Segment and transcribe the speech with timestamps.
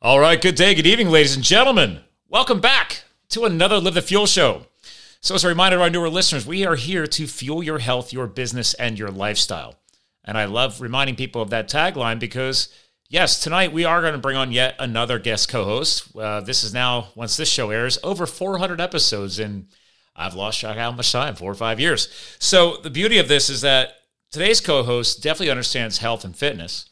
[0.00, 2.02] All right, good day, good evening, ladies and gentlemen.
[2.28, 4.66] Welcome back to another Live the Fuel show.
[5.20, 8.12] So, as a reminder to our newer listeners, we are here to fuel your health,
[8.12, 9.74] your business, and your lifestyle.
[10.22, 12.72] And I love reminding people of that tagline because,
[13.08, 16.16] yes, tonight we are going to bring on yet another guest co host.
[16.16, 19.66] Uh, this is now, once this show airs, over 400 episodes, and
[20.14, 22.08] I've lost track how much time, four or five years.
[22.38, 23.94] So, the beauty of this is that
[24.30, 26.87] today's co host definitely understands health and fitness,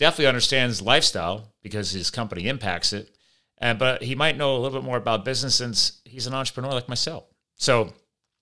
[0.00, 3.14] definitely understands lifestyle because his company impacts it.
[3.58, 6.72] And, but he might know a little bit more about business since he's an entrepreneur
[6.72, 7.24] like myself.
[7.56, 7.92] So,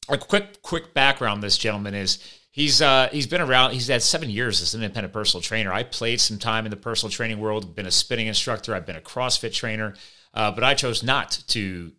[0.08, 1.42] a quick quick background.
[1.42, 2.18] This gentleman is
[2.50, 3.72] he's uh, he's been around.
[3.72, 5.72] He's had seven years as an independent personal trainer.
[5.72, 7.74] I played some time in the personal training world.
[7.74, 8.74] Been a spinning instructor.
[8.74, 9.94] I've been a CrossFit trainer,
[10.32, 11.92] uh, but I chose not to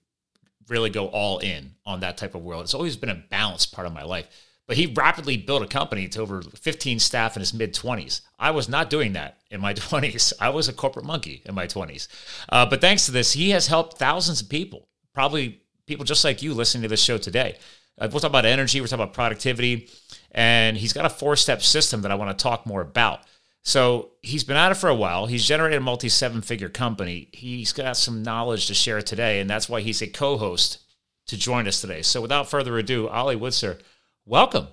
[0.70, 2.64] really go all in on that type of world.
[2.64, 4.28] It's always been a balanced part of my life.
[4.70, 8.22] But he rapidly built a company to over 15 staff in his mid 20s.
[8.38, 10.32] I was not doing that in my 20s.
[10.40, 12.08] I was a corporate monkey in my 20s.
[12.50, 16.44] Uh, but thanks to this, he has helped thousands of people, probably people just like
[16.44, 17.58] you listening to this show today.
[17.98, 19.90] Uh, we'll talk about energy, we're talking about productivity,
[20.34, 23.22] and he's got a four step system that I want to talk more about.
[23.64, 25.26] So he's been at it for a while.
[25.26, 27.30] He's generated a multi seven figure company.
[27.34, 30.78] He's got some knowledge to share today, and that's why he's a co host
[31.26, 32.04] to join us today.
[32.04, 33.82] So without further ado, Olly Woodser,
[34.30, 34.68] welcome.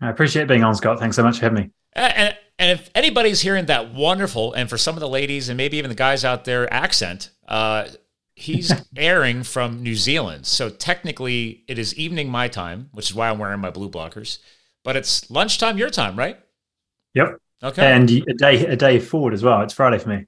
[0.00, 0.98] I appreciate being on, Scott.
[0.98, 1.70] Thanks so much for having me.
[1.94, 5.78] And, and if anybody's hearing that wonderful, and for some of the ladies and maybe
[5.78, 7.86] even the guys out there, accent, uh,
[8.34, 10.46] he's airing from New Zealand.
[10.46, 14.38] So technically, it is evening my time, which is why I'm wearing my blue blockers.
[14.82, 16.38] But it's lunchtime your time, right?
[17.14, 17.38] Yep.
[17.62, 17.92] Okay.
[17.92, 19.62] And a day a day forward as well.
[19.62, 20.26] It's Friday for me.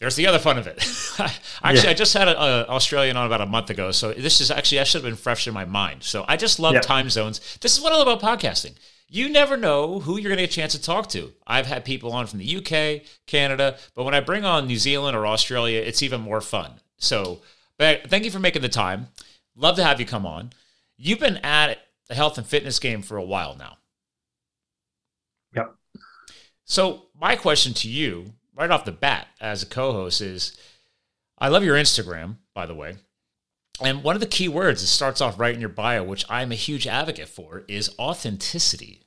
[0.00, 0.78] There's the other fun of it.
[1.62, 1.90] actually, yeah.
[1.90, 4.84] I just had an Australian on about a month ago, so this is actually I
[4.84, 6.02] should have been fresh in my mind.
[6.02, 6.82] So I just love yep.
[6.82, 7.58] time zones.
[7.60, 8.72] This is what I love about podcasting.
[9.08, 11.32] You never know who you're going to get a chance to talk to.
[11.46, 15.16] I've had people on from the UK, Canada, but when I bring on New Zealand
[15.16, 17.40] or Australia, it's even more fun so,
[17.78, 19.08] but thank you for making the time.
[19.56, 20.52] Love to have you come on.
[20.96, 21.78] You've been at
[22.08, 23.78] the health and fitness game for a while now.
[25.54, 25.74] Yep.
[26.64, 30.56] So, my question to you, right off the bat, as a co host, is
[31.38, 32.96] I love your Instagram, by the way.
[33.80, 36.52] And one of the key words that starts off right in your bio, which I'm
[36.52, 39.02] a huge advocate for, is authenticity.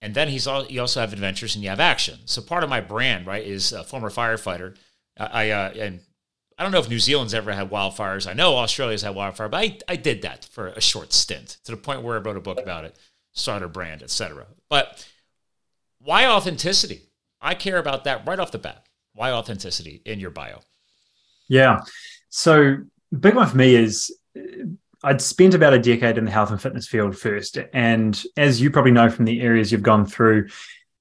[0.00, 2.20] And then he's all, you also have adventures and you have action.
[2.26, 4.76] So part of my brand, right, is a former firefighter.
[5.18, 6.00] I uh, and
[6.58, 8.28] I don't know if New Zealand's ever had wildfires.
[8.28, 11.72] I know Australia's had wildfire, but I, I did that for a short stint to
[11.72, 12.96] the point where I wrote a book about it,
[13.32, 14.46] started a brand, etc.
[14.70, 15.06] But
[15.98, 17.02] why authenticity?
[17.46, 18.84] I care about that right off the bat.
[19.14, 20.58] Why authenticity in your bio?
[21.48, 21.82] Yeah.
[22.28, 22.78] So
[23.16, 24.12] big one for me is
[25.04, 27.56] I'd spent about a decade in the health and fitness field first.
[27.72, 30.48] And as you probably know from the areas you've gone through,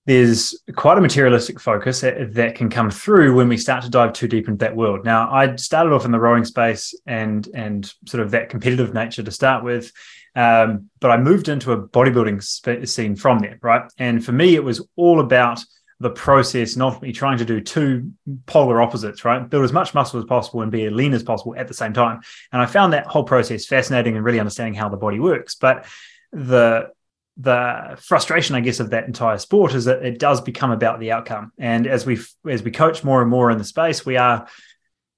[0.05, 4.27] there's quite a materialistic focus that, can come through when we start to dive too
[4.27, 5.03] deep into that world.
[5.03, 9.23] Now, I started off in the rowing space and and sort of that competitive nature
[9.23, 9.91] to start with,
[10.35, 13.91] um, but I moved into a bodybuilding sp- scene from there, right?
[13.97, 15.65] And for me, it was all about
[15.99, 18.11] the process and ultimately trying to do two
[18.45, 19.49] polar opposites, right?
[19.49, 21.93] Build as much muscle as possible and be as lean as possible at the same
[21.93, 22.19] time.
[22.51, 25.55] And I found that whole process fascinating and really understanding how the body works.
[25.55, 25.85] But
[26.31, 26.89] the
[27.37, 31.11] the frustration, I guess, of that entire sport is that it does become about the
[31.11, 31.51] outcome.
[31.57, 32.19] And as we
[32.49, 34.47] as we coach more and more in the space, we are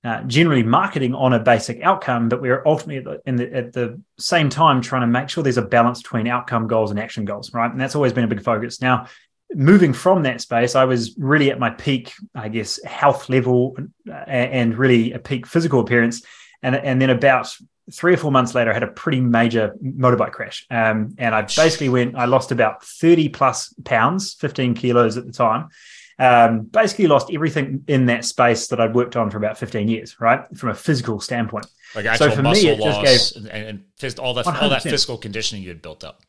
[0.03, 4.49] uh, generally marketing on a basic outcome, but we're ultimately in the, at the same
[4.49, 7.69] time trying to make sure there's a balance between outcome goals and action goals, right?
[7.69, 8.81] And that's always been a big focus.
[8.81, 9.07] Now,
[9.53, 13.77] moving from that space, I was really at my peak, I guess, health level
[14.09, 16.23] uh, and really a peak physical appearance.
[16.61, 17.55] And, and then about
[17.91, 20.65] three or four months later, I had a pretty major motorbike crash.
[20.69, 25.31] Um, and I basically went, I lost about 30 plus pounds, 15 kilos at the
[25.31, 25.69] time.
[26.19, 30.19] Um, basically lost everything in that space that I'd worked on for about 15 years,
[30.19, 30.45] right?
[30.57, 31.67] From a physical standpoint.
[31.93, 34.81] Like actual so for muscle me, it just gave, and, and all, that, all that
[34.81, 36.23] physical conditioning you had built up.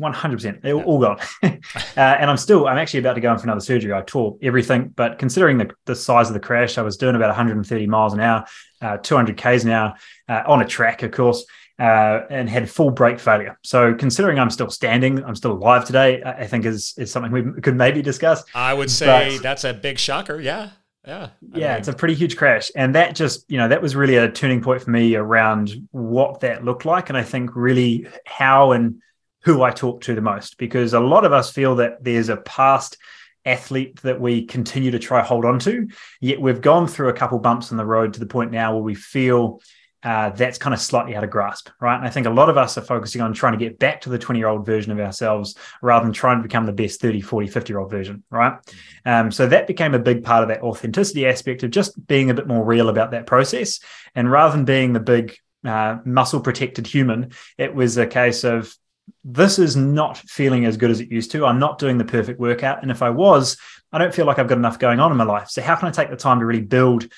[0.00, 0.62] 100%.
[0.62, 1.18] They're all gone.
[1.42, 1.58] uh,
[1.96, 3.92] and I'm still, I'm actually about to go in for another surgery.
[3.92, 7.28] I tore everything, but considering the, the size of the crash, I was doing about
[7.28, 8.44] 130 miles an hour,
[8.82, 9.94] uh, 200 Ks an hour
[10.28, 11.46] uh, on a track, of course,
[11.78, 13.58] uh, and had full brake failure.
[13.62, 17.60] So considering I'm still standing, I'm still alive today, I think is, is something we
[17.60, 18.44] could maybe discuss.
[18.54, 20.40] I would say but, that's a big shocker.
[20.40, 20.70] Yeah.
[21.06, 21.28] Yeah.
[21.54, 22.70] I yeah, mean, it's a pretty huge crash.
[22.74, 26.40] And that just, you know, that was really a turning point for me around what
[26.40, 27.08] that looked like.
[27.08, 29.00] And I think really how and
[29.46, 32.36] who I talk to the most because a lot of us feel that there's a
[32.36, 32.98] past
[33.44, 35.86] athlete that we continue to try hold on to.
[36.20, 38.82] Yet we've gone through a couple bumps in the road to the point now where
[38.82, 39.60] we feel
[40.02, 41.96] uh, that's kind of slightly out of grasp, right?
[41.96, 44.08] And I think a lot of us are focusing on trying to get back to
[44.08, 47.20] the 20 year old version of ourselves rather than trying to become the best 30,
[47.20, 48.52] 40, 50 year old version, right?
[48.52, 49.08] Mm-hmm.
[49.08, 52.34] Um, so that became a big part of that authenticity aspect of just being a
[52.34, 53.78] bit more real about that process.
[54.16, 58.76] And rather than being the big uh, muscle protected human, it was a case of
[59.24, 61.44] this is not feeling as good as it used to.
[61.46, 62.82] I'm not doing the perfect workout.
[62.82, 63.58] And if I was,
[63.92, 65.48] I don't feel like I've got enough going on in my life.
[65.48, 67.08] So, how can I take the time to really build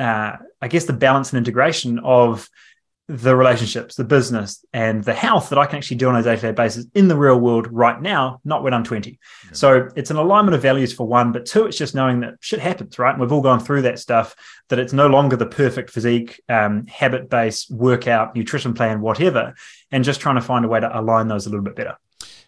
[0.00, 2.48] uh, I guess, the balance and integration of
[3.10, 6.36] the relationships, the business, and the health that I can actually do on a day
[6.36, 9.10] to day basis in the real world right now, not when I'm 20.
[9.10, 9.50] Yeah.
[9.52, 12.60] So it's an alignment of values for one, but two, it's just knowing that shit
[12.60, 13.10] happens, right?
[13.10, 14.36] And we've all gone through that stuff,
[14.68, 19.54] that it's no longer the perfect physique, um, habit based workout, nutrition plan, whatever,
[19.90, 21.96] and just trying to find a way to align those a little bit better.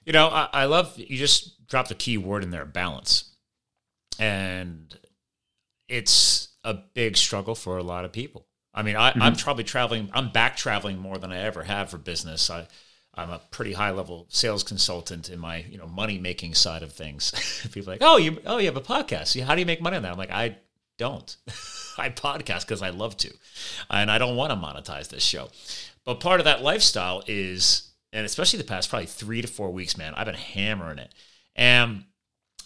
[0.07, 3.35] You know, I, I love you just dropped a key word in there balance.
[4.19, 4.97] And
[5.89, 8.47] it's, a big struggle for a lot of people.
[8.75, 9.43] I mean, I, am mm-hmm.
[9.43, 10.11] probably traveling.
[10.13, 12.49] I'm back traveling more than I ever have for business.
[12.49, 12.67] I,
[13.15, 16.93] I'm a pretty high level sales consultant in my you know money making side of
[16.93, 17.33] things.
[17.73, 19.39] People are like, oh, you oh you have a podcast.
[19.43, 20.13] How do you make money on that?
[20.13, 20.57] I'm like, I
[20.99, 21.37] don't.
[21.99, 23.31] I podcast because I love to,
[23.91, 25.51] and I don't want to monetize this show.
[26.05, 29.99] But part of that lifestyle is, and especially the past probably three to four weeks,
[29.99, 31.15] man, I've been hammering it,
[31.55, 32.05] and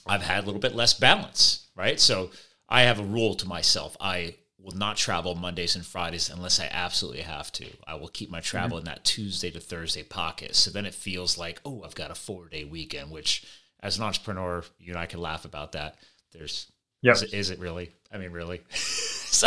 [0.07, 1.99] I've had a little bit less balance, right?
[1.99, 2.31] So
[2.69, 3.97] I have a rule to myself.
[4.01, 7.67] I will not travel Mondays and Fridays unless I absolutely have to.
[7.87, 8.89] I will keep my travel mm-hmm.
[8.89, 10.57] in that Tuesday to Thursday pocket.
[10.57, 13.47] So then it feels like, oh, I've got a four day weekend, which
[13.81, 15.95] as an entrepreneur, you and I can laugh about that.
[16.33, 16.67] There's,
[17.01, 17.15] yep.
[17.15, 17.93] is, it, is it really?
[18.13, 18.61] I mean, really?
[18.71, 19.47] so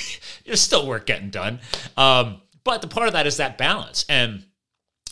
[0.46, 1.58] there's still work getting done.
[1.96, 4.04] Um, but the part of that is that balance.
[4.08, 4.44] And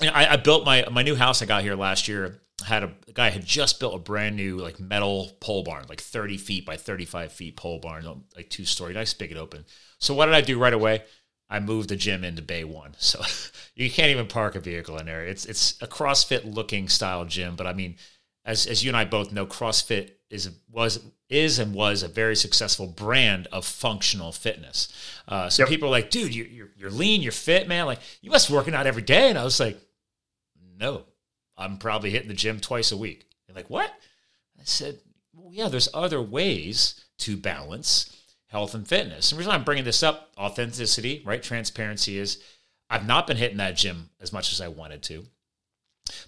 [0.00, 2.82] you know, I, I built my, my new house I got here last year had
[2.82, 6.36] a, a, guy had just built a brand new like metal pole barn, like 30
[6.38, 9.64] feet by 35 feet pole barn, like two story, nice big and open.
[9.98, 11.04] So what did I do right away?
[11.50, 13.22] I moved the gym into Bay One, so
[13.74, 15.24] you can't even park a vehicle in there.
[15.24, 17.96] It's it's a CrossFit looking style gym, but I mean,
[18.44, 22.36] as as you and I both know, CrossFit is was is and was a very
[22.36, 24.88] successful brand of functional fitness.
[25.26, 25.68] Uh, so yep.
[25.68, 27.86] people are like, dude, you, you're you're lean, you're fit, man.
[27.86, 29.78] Like you must be working out every day, and I was like,
[30.78, 31.04] no,
[31.58, 33.26] I'm probably hitting the gym twice a week.
[33.46, 33.90] They're like, what?
[34.58, 35.00] I said,
[35.34, 38.14] well, yeah, there's other ways to balance
[38.46, 39.30] health and fitness.
[39.30, 41.42] And the reason I'm bringing this up, authenticity, right?
[41.42, 42.42] Transparency is
[42.88, 45.26] I've not been hitting that gym as much as I wanted to,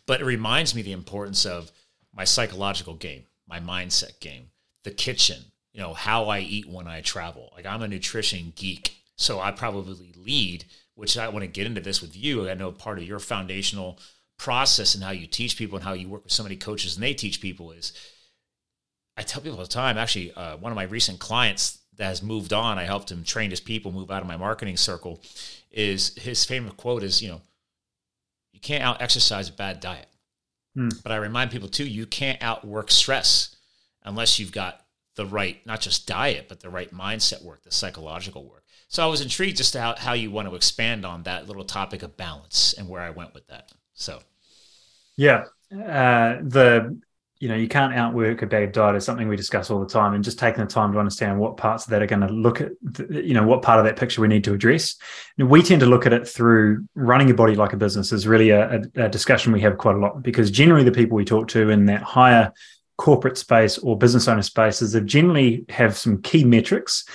[0.06, 1.70] but it reminds me the importance of
[2.12, 4.50] my psychological game, my mindset game,
[4.84, 5.38] the kitchen,
[5.72, 7.50] you know, how I eat when I travel.
[7.54, 11.80] Like I'm a nutrition geek, so I probably lead, which I want to get into
[11.80, 12.50] this with you.
[12.50, 13.98] I know part of your foundational
[14.40, 17.04] process and how you teach people and how you work with so many coaches and
[17.04, 17.92] they teach people is
[19.14, 22.22] I tell people all the time, actually, uh, one of my recent clients that has
[22.22, 25.20] moved on, I helped him train his people move out of my marketing circle,
[25.70, 27.42] is his favorite quote is, you know,
[28.54, 30.08] you can't out exercise a bad diet.
[30.74, 31.02] Mm.
[31.02, 33.54] But I remind people too, you can't outwork stress
[34.04, 34.86] unless you've got
[35.16, 38.64] the right, not just diet, but the right mindset work, the psychological work.
[38.88, 42.02] So I was intrigued just how, how you want to expand on that little topic
[42.02, 43.70] of balance and where I went with that.
[43.92, 44.20] So
[45.16, 46.98] yeah, uh, the
[47.38, 50.14] you know you can't outwork a bad diet is something we discuss all the time,
[50.14, 52.60] and just taking the time to understand what parts of that are going to look
[52.60, 52.72] at,
[53.10, 54.96] you know, what part of that picture we need to address.
[55.38, 58.26] And we tend to look at it through running your body like a business is
[58.26, 61.48] really a, a, discussion we have quite a lot because generally the people we talk
[61.48, 62.52] to in that higher
[62.98, 67.06] corporate space or business owner spaces they generally have some key metrics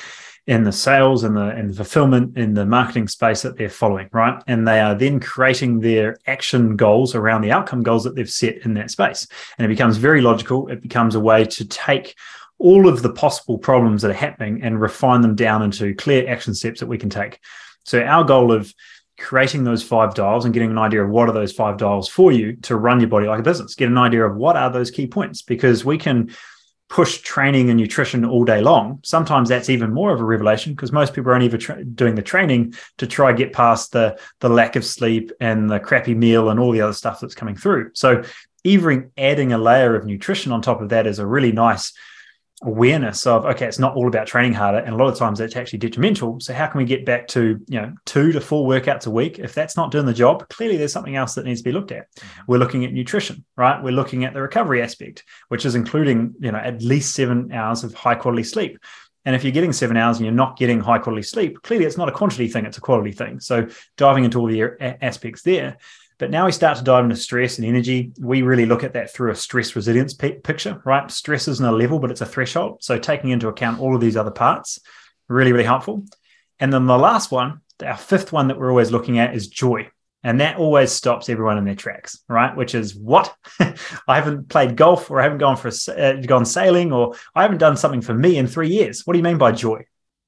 [0.47, 4.41] in the sales and the and fulfillment in the marketing space that they're following, right?
[4.47, 8.57] And they are then creating their action goals around the outcome goals that they've set
[8.57, 9.27] in that space.
[9.57, 10.67] And it becomes very logical.
[10.67, 12.15] It becomes a way to take
[12.57, 16.53] all of the possible problems that are happening and refine them down into clear action
[16.53, 17.39] steps that we can take.
[17.83, 18.73] So our goal of
[19.17, 22.31] creating those five dials and getting an idea of what are those five dials for
[22.31, 24.91] you to run your body like a business, get an idea of what are those
[24.91, 26.29] key points because we can
[26.89, 30.91] push training and nutrition all day long, sometimes that's even more of a revelation because
[30.91, 34.75] most people are only tra- doing the training to try get past the the lack
[34.75, 37.91] of sleep and the crappy meal and all the other stuff that's coming through.
[37.93, 38.23] So
[38.63, 41.93] even adding a layer of nutrition on top of that is a really nice
[42.65, 45.55] awareness of okay it's not all about training harder and a lot of times that's
[45.55, 46.39] actually detrimental.
[46.39, 49.39] So how can we get back to you know two to four workouts a week?
[49.39, 51.91] If that's not doing the job clearly there's something else that needs to be looked
[51.91, 52.11] at.
[52.15, 52.41] Mm-hmm.
[52.47, 53.81] we're looking at nutrition right?
[53.81, 57.83] We're looking at the recovery aspect which is including you know at least seven hours
[57.83, 58.79] of high quality sleep.
[59.27, 61.97] And if you're getting seven hours and you're not getting high quality sleep clearly it's
[61.97, 63.39] not a quantity thing it's a quality thing.
[63.39, 63.67] So
[63.97, 65.77] diving into all the aspects there
[66.17, 68.11] but now we start to dive into stress and energy.
[68.19, 71.09] We really look at that through a stress resilience picture, right?
[71.11, 72.83] Stress isn't a level, but it's a threshold.
[72.83, 74.79] So taking into account all of these other parts,
[75.27, 76.05] really, really helpful.
[76.59, 79.89] And then the last one our fifth one that we're always looking at is joy.
[80.23, 82.55] And that always stops everyone in their tracks, right?
[82.55, 86.91] Which is what I haven't played golf, or I haven't gone for uh, gone sailing,
[86.91, 89.05] or I haven't done something for me in three years.
[89.05, 89.85] What do you mean by joy?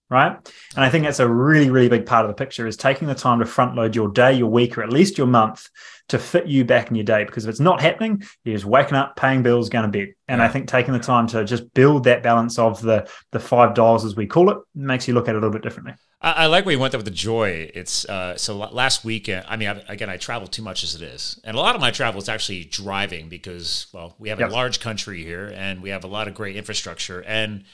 [0.09, 0.37] Right?
[0.75, 3.15] And I think that's a really, really big part of the picture is taking the
[3.15, 5.67] time to front load your day, your week, or at least your month
[6.07, 7.25] to fit you back in your day.
[7.25, 10.13] Because if it's not happening, you're just waking up, paying bills, going to bed.
[10.29, 13.73] And I think taking the time to just build that balance of the the five
[13.73, 15.93] dials as we call it makes you look at it a little bit differently.
[16.21, 17.69] I, I like where you went there with the joy.
[17.73, 19.45] It's uh, so last weekend.
[19.47, 21.81] I mean, I, again, I travel too much as it is, and a lot of
[21.81, 24.49] my travel is actually driving because, well, we have yep.
[24.49, 27.65] a large country here, and we have a lot of great infrastructure, and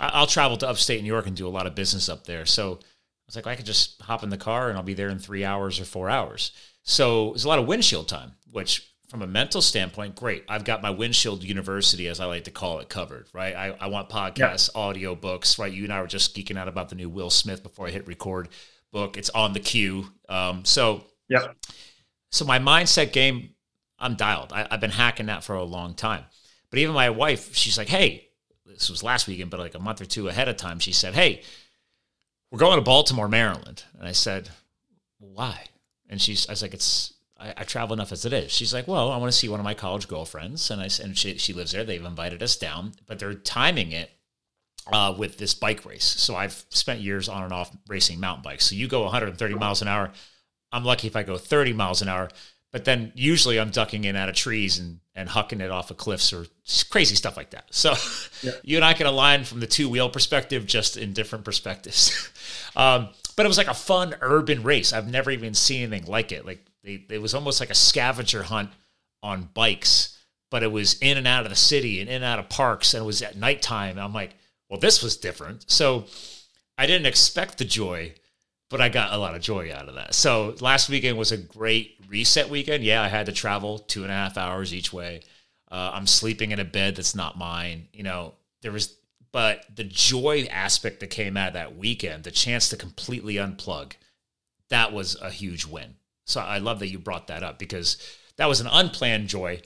[0.00, 2.46] I'll travel to upstate New York and do a lot of business up there.
[2.46, 5.08] So I was like, I could just hop in the car and I'll be there
[5.08, 6.52] in three hours or four hours.
[6.82, 10.44] So there's a lot of windshield time, which from a mental standpoint, great.
[10.48, 13.54] I've got my windshield university, as I like to call it, covered, right?
[13.54, 14.80] I, I want podcasts, yeah.
[14.80, 15.72] audio books, right?
[15.72, 18.06] You and I were just geeking out about the new Will Smith before I hit
[18.08, 18.48] record
[18.90, 19.16] book.
[19.16, 20.06] It's on the queue.
[20.28, 21.48] Um, so, yeah.
[22.32, 23.50] So my mindset game,
[23.98, 24.52] I'm dialed.
[24.52, 26.24] I, I've been hacking that for a long time.
[26.70, 28.28] But even my wife, she's like, hey,
[28.66, 31.14] this was last weekend, but like a month or two ahead of time, she said,
[31.14, 31.42] Hey,
[32.50, 33.84] we're going to Baltimore, Maryland.
[33.98, 34.50] And I said,
[35.18, 35.66] Why?
[36.08, 38.52] And she's, I was like, It's, I, I, travel enough as it is.
[38.52, 40.70] She's like, Well, I want to see one of my college girlfriends.
[40.70, 41.84] And I and she, she lives there.
[41.84, 44.10] They've invited us down, but they're timing it
[44.92, 46.04] uh, with this bike race.
[46.04, 48.66] So I've spent years on and off racing mountain bikes.
[48.66, 50.10] So you go 130 miles an hour.
[50.72, 52.28] I'm lucky if I go 30 miles an hour.
[52.74, 55.96] But then usually I'm ducking in out of trees and, and hucking it off of
[55.96, 56.46] cliffs or
[56.90, 57.66] crazy stuff like that.
[57.70, 57.94] So
[58.42, 58.50] yeah.
[58.64, 62.10] you and I can align from the two wheel perspective, just in different perspectives.
[62.76, 64.92] um, but it was like a fun urban race.
[64.92, 66.44] I've never even seen anything like it.
[66.44, 68.70] Like they, it was almost like a scavenger hunt
[69.22, 70.18] on bikes,
[70.50, 72.92] but it was in and out of the city and in and out of parks,
[72.92, 74.00] and it was at nighttime.
[74.00, 74.34] I'm like,
[74.68, 75.70] well, this was different.
[75.70, 76.06] So
[76.76, 78.14] I didn't expect the joy
[78.70, 80.14] but I got a lot of joy out of that.
[80.14, 82.84] So last weekend was a great reset weekend.
[82.84, 85.20] Yeah, I had to travel two and a half hours each way.
[85.70, 87.88] Uh, I'm sleeping in a bed that's not mine.
[87.92, 88.96] You know, there was,
[89.32, 93.92] but the joy aspect that came out of that weekend, the chance to completely unplug,
[94.70, 95.96] that was a huge win.
[96.26, 97.98] So I love that you brought that up because
[98.36, 99.60] that was an unplanned joy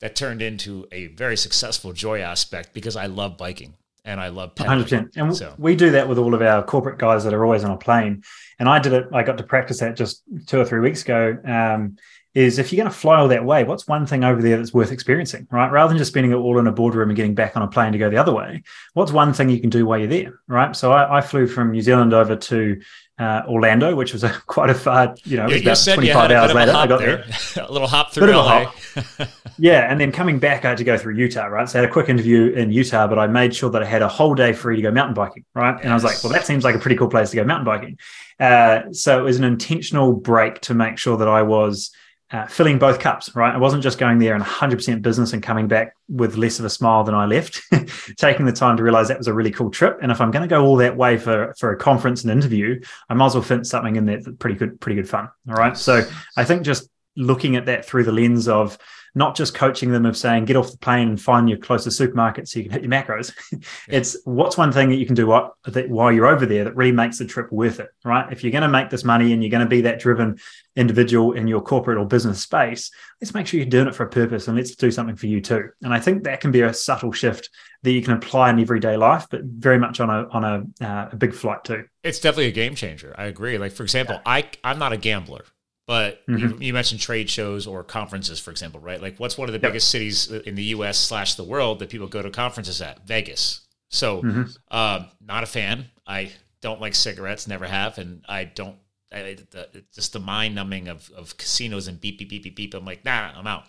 [0.00, 4.54] that turned into a very successful joy aspect because I love biking and I love
[4.54, 4.84] pedaling.
[4.84, 5.16] 100%.
[5.16, 5.54] And so.
[5.58, 8.22] we do that with all of our corporate guys that are always on a plane.
[8.58, 11.38] And I did it, I got to practice that just two or three weeks ago.
[11.44, 11.96] Um,
[12.34, 14.72] is if you're going to fly all that way, what's one thing over there that's
[14.72, 15.70] worth experiencing, right?
[15.70, 17.92] Rather than just spending it all in a boardroom and getting back on a plane
[17.92, 18.62] to go the other way,
[18.94, 20.74] what's one thing you can do while you're there, right?
[20.74, 22.80] So I, I flew from New Zealand over to
[23.22, 26.72] uh, Orlando, which was a, quite a far, you know, you, about 25 hours later.
[26.72, 27.24] I got there.
[27.54, 27.64] there.
[27.68, 28.64] a little hop through LA.
[28.64, 29.28] Hop.
[29.58, 29.90] yeah.
[29.90, 31.68] And then coming back, I had to go through Utah, right?
[31.68, 34.02] So I had a quick interview in Utah, but I made sure that I had
[34.02, 35.74] a whole day free to go mountain biking, right?
[35.74, 35.84] Yes.
[35.84, 37.66] And I was like, well, that seems like a pretty cool place to go mountain
[37.66, 37.98] biking.
[38.40, 41.92] Uh, so it was an intentional break to make sure that I was
[42.32, 43.54] uh, filling both cups, right?
[43.54, 46.70] I wasn't just going there and 100% business and coming back with less of a
[46.70, 47.60] smile than I left.
[48.16, 50.42] Taking the time to realize that was a really cool trip, and if I'm going
[50.42, 53.42] to go all that way for for a conference and interview, I might as well
[53.42, 55.28] fit something in there that's pretty good, pretty good fun.
[55.48, 56.02] All right, so
[56.36, 58.78] I think just looking at that through the lens of
[59.14, 62.48] not just coaching them of saying get off the plane and find your closest supermarket
[62.48, 63.32] so you can hit your macros.
[63.88, 66.76] it's what's one thing that you can do what, that while you're over there that
[66.76, 68.32] really makes the trip worth it, right?
[68.32, 70.38] If you're going to make this money and you're going to be that driven
[70.76, 72.90] individual in your corporate or business space,
[73.20, 75.40] let's make sure you're doing it for a purpose and let's do something for you
[75.40, 75.68] too.
[75.82, 77.50] And I think that can be a subtle shift
[77.82, 81.08] that you can apply in everyday life, but very much on a on a, uh,
[81.12, 81.84] a big flight too.
[82.02, 83.14] It's definitely a game changer.
[83.18, 83.58] I agree.
[83.58, 85.44] Like for example, I I'm not a gambler.
[85.86, 86.38] But mm-hmm.
[86.38, 89.02] you, you, mentioned trade shows or conferences, for example, right?
[89.02, 89.72] Like, what's one of the yep.
[89.72, 90.96] biggest cities in the U.S.
[90.96, 93.04] slash the world that people go to conferences at?
[93.06, 93.62] Vegas.
[93.88, 94.42] So, mm-hmm.
[94.70, 95.86] uh, not a fan.
[96.06, 98.76] I don't like cigarettes, never have, and I don't.
[99.12, 102.74] I, the, just the mind numbing of, of casinos and beep beep beep beep beep.
[102.74, 103.64] I'm like, nah, I'm out.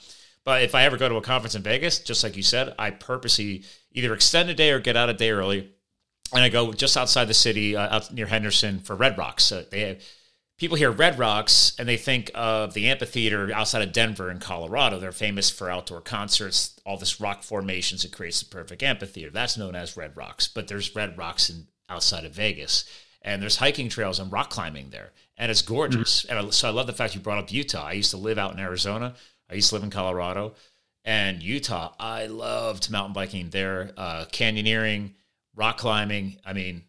[0.45, 2.91] But if I ever go to a conference in Vegas, just like you said, I
[2.91, 5.71] purposely either extend a day or get out a day early,
[6.33, 9.45] and I go just outside the city, uh, out near Henderson for Red Rocks.
[9.45, 10.03] So they have
[10.63, 14.97] people hear Red Rocks and they think of the amphitheater outside of Denver in Colorado.
[14.97, 18.05] They're famous for outdoor concerts, all this rock formations.
[18.05, 19.29] It creates the perfect amphitheater.
[19.29, 20.47] That's known as Red Rocks.
[20.47, 22.85] But there's Red Rocks in, outside of Vegas,
[23.21, 26.23] and there's hiking trails and rock climbing there, and it's gorgeous.
[26.23, 26.37] Mm-hmm.
[26.37, 27.87] And so I love the fact you brought up Utah.
[27.87, 29.15] I used to live out in Arizona.
[29.49, 30.53] I used to live in Colorado,
[31.03, 31.93] and Utah.
[31.99, 35.11] I loved mountain biking there, uh, canyoneering,
[35.57, 36.37] rock climbing.
[36.45, 36.83] I mean,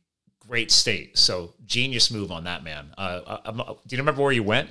[0.47, 1.19] great state.
[1.19, 2.95] So genius move on that man.
[2.97, 4.71] Uh, uh, do you remember where you went?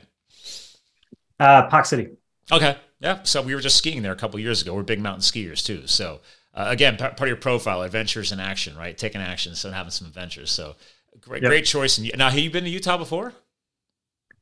[1.39, 2.09] Uh, Park City.
[2.51, 2.77] Okay.
[2.99, 3.23] Yeah.
[3.23, 4.73] So we were just skiing there a couple years ago.
[4.73, 5.87] We're big mountain skiers too.
[5.87, 6.21] So
[6.53, 8.97] uh, again, part of your profile, adventures in action, right?
[8.97, 10.51] Taking action, so having some adventures.
[10.51, 10.75] So
[11.19, 11.49] great, yep.
[11.49, 11.97] great choice.
[11.97, 13.33] And now, have you been to Utah before?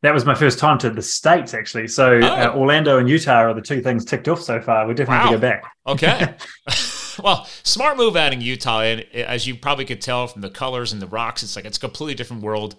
[0.01, 1.87] That was my first time to the states, actually.
[1.87, 2.25] So oh.
[2.25, 4.87] uh, Orlando and Utah are the two things ticked off so far.
[4.87, 5.21] We're definitely wow.
[5.21, 5.63] have to go back.
[5.87, 6.35] Okay.
[7.23, 11.01] well, smart move adding Utah, and as you probably could tell from the colors and
[11.01, 12.75] the rocks, it's like it's a completely different world.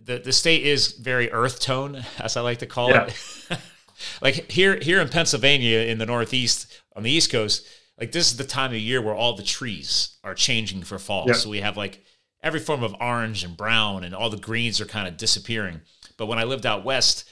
[0.00, 3.06] the The state is very earth tone, as I like to call yeah.
[3.50, 3.58] it.
[4.22, 7.66] like here, here in Pennsylvania, in the Northeast, on the East Coast,
[7.98, 11.24] like this is the time of year where all the trees are changing for fall.
[11.26, 11.34] Yeah.
[11.34, 12.02] So we have like
[12.42, 15.82] every form of orange and brown, and all the greens are kind of disappearing.
[16.16, 17.28] But when I lived out west,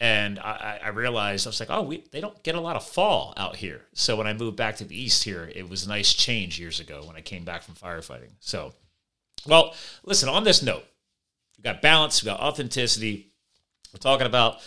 [0.00, 2.86] and I, I, realized I was like, oh, we, they don't get a lot of
[2.86, 3.82] fall out here.
[3.94, 6.78] So when I moved back to the east here, it was a nice change years
[6.78, 8.30] ago when I came back from firefighting.
[8.38, 8.74] So,
[9.46, 9.74] well,
[10.04, 10.28] listen.
[10.28, 10.84] On this note,
[11.56, 13.32] we got balance, we got authenticity.
[13.92, 14.58] We're talking about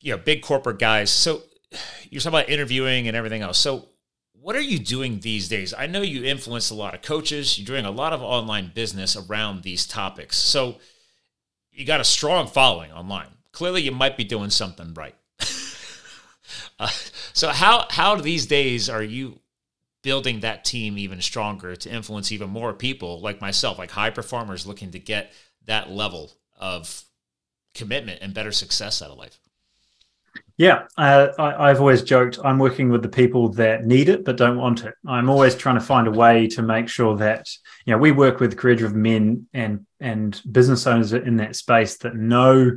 [0.00, 1.10] you know big corporate guys.
[1.10, 1.42] So
[2.10, 3.58] you're talking about interviewing and everything else.
[3.58, 3.88] So
[4.32, 5.74] what are you doing these days?
[5.76, 7.58] I know you influence a lot of coaches.
[7.58, 10.38] You're doing a lot of online business around these topics.
[10.38, 10.76] So
[11.70, 13.28] you got a strong following online.
[13.52, 15.14] Clearly, you might be doing something right.
[16.78, 16.88] uh,
[17.32, 19.40] so how how these days are you
[20.02, 24.66] building that team even stronger to influence even more people like myself, like high performers
[24.66, 25.32] looking to get
[25.66, 27.04] that level of
[27.74, 29.38] commitment and better success out of life?
[30.56, 34.36] Yeah, uh, I, have always joked I'm working with the people that need it but
[34.36, 34.94] don't want it.
[35.06, 37.48] I'm always trying to find a way to make sure that
[37.86, 42.14] you know we work with career-driven men and and business owners in that space that
[42.14, 42.76] know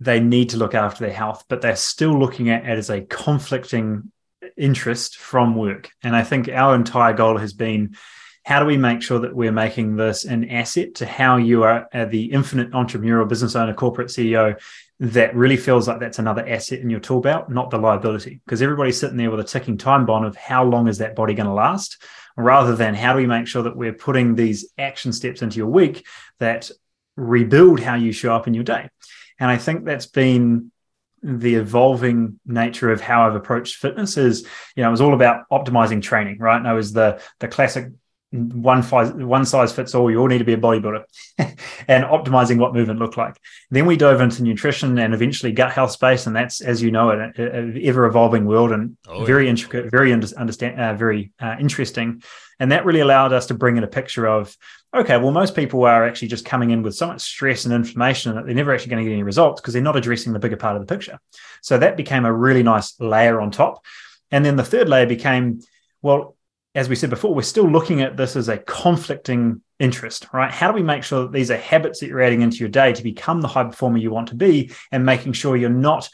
[0.00, 3.02] they need to look after their health, but they're still looking at it as a
[3.02, 4.10] conflicting
[4.56, 5.90] interest from work.
[6.02, 7.96] And I think our entire goal has been
[8.44, 11.86] how do we make sure that we're making this an asset to how you are
[11.92, 14.58] uh, the infinite entrepreneurial business owner, corporate CEO
[15.00, 18.40] that really feels like that's another asset in your tool belt, not the liability.
[18.44, 21.34] Because everybody's sitting there with a ticking time bomb of how long is that body
[21.34, 22.02] going to last,
[22.36, 25.68] rather than how do we make sure that we're putting these action steps into your
[25.68, 26.06] week
[26.38, 26.70] that
[27.16, 28.88] rebuild how you show up in your day.
[29.40, 30.70] And I think that's been
[31.22, 35.48] the evolving nature of how I've approached fitness is, you know, it was all about
[35.50, 36.56] optimizing training, right?
[36.56, 37.90] And I was the the classic
[38.32, 40.10] one size one size fits all.
[40.10, 41.02] You all need to be a bodybuilder,
[41.88, 43.36] and optimizing what movement looked like.
[43.70, 47.10] Then we dove into nutrition and eventually gut health space, and that's as you know,
[47.10, 49.50] an ever evolving world and oh, very yeah.
[49.50, 52.22] intricate, very understand, uh, very uh, interesting.
[52.60, 54.56] And that really allowed us to bring in a picture of
[54.94, 58.34] okay, well, most people are actually just coming in with so much stress and inflammation
[58.34, 60.56] that they're never actually going to get any results because they're not addressing the bigger
[60.56, 61.18] part of the picture.
[61.62, 63.84] So that became a really nice layer on top.
[64.32, 65.60] And then the third layer became
[66.02, 66.36] well,
[66.74, 70.50] as we said before, we're still looking at this as a conflicting interest, right?
[70.50, 72.92] How do we make sure that these are habits that you're adding into your day
[72.92, 76.08] to become the high performer you want to be and making sure you're not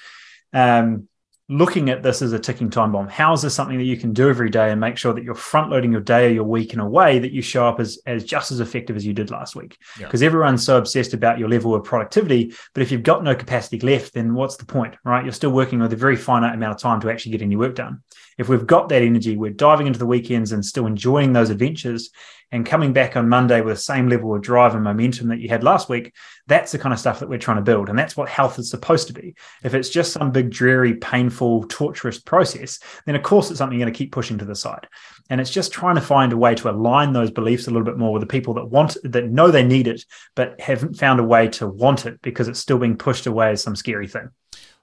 [0.55, 1.09] um,
[1.49, 3.07] looking at this as a ticking time bomb.
[3.07, 5.35] How is this something that you can do every day and make sure that you're
[5.35, 7.99] front loading your day or your week in a way that you show up as,
[8.07, 9.77] as just as effective as you did last week?
[9.99, 10.27] Because yeah.
[10.27, 12.55] everyone's so obsessed about your level of productivity.
[12.73, 15.23] But if you've got no capacity left, then what's the point, right?
[15.23, 17.75] You're still working with a very finite amount of time to actually get any work
[17.75, 18.03] done.
[18.38, 22.11] If we've got that energy, we're diving into the weekends and still enjoying those adventures
[22.53, 25.49] and coming back on Monday with the same level of drive and momentum that you
[25.49, 26.14] had last week,
[26.46, 27.88] that's the kind of stuff that we're trying to build.
[27.88, 29.35] And that's what health is supposed to be.
[29.64, 33.85] If it's just some big, dreary, painful, torturous process, then of course it's something you're
[33.85, 34.87] going to keep pushing to the side.
[35.29, 37.99] And it's just trying to find a way to align those beliefs a little bit
[37.99, 40.05] more with the people that want, that know they need it,
[40.37, 43.62] but haven't found a way to want it because it's still being pushed away as
[43.62, 44.31] some scary thing.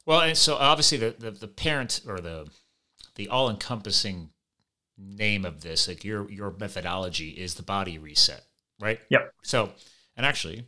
[0.06, 2.50] Well, and so obviously the, the, the parent or the
[3.15, 4.30] the all encompassing
[4.97, 8.43] name of this, like your your methodology is the body reset,
[8.80, 8.99] right?
[9.10, 9.34] Yep.
[9.43, 9.71] So,
[10.15, 10.65] and actually,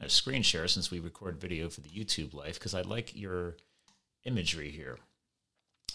[0.00, 3.56] a screen share since we record video for the YouTube life because I like your
[4.24, 4.98] imagery here.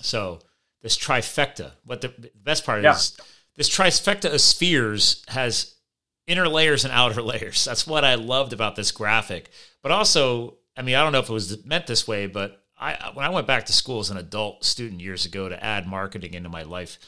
[0.01, 0.39] So
[0.82, 2.93] this trifecta, what the best part yeah.
[2.95, 3.17] is,
[3.56, 5.75] this trifecta of spheres has
[6.27, 7.63] inner layers and outer layers.
[7.65, 9.49] That's what I loved about this graphic.
[9.82, 13.12] But also, I mean, I don't know if it was meant this way, but I
[13.13, 16.34] when I went back to school as an adult student years ago to add marketing
[16.34, 17.00] into my life,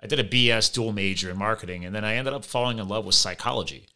[0.00, 2.88] I did a BS dual major in marketing, and then I ended up falling in
[2.88, 3.86] love with psychology.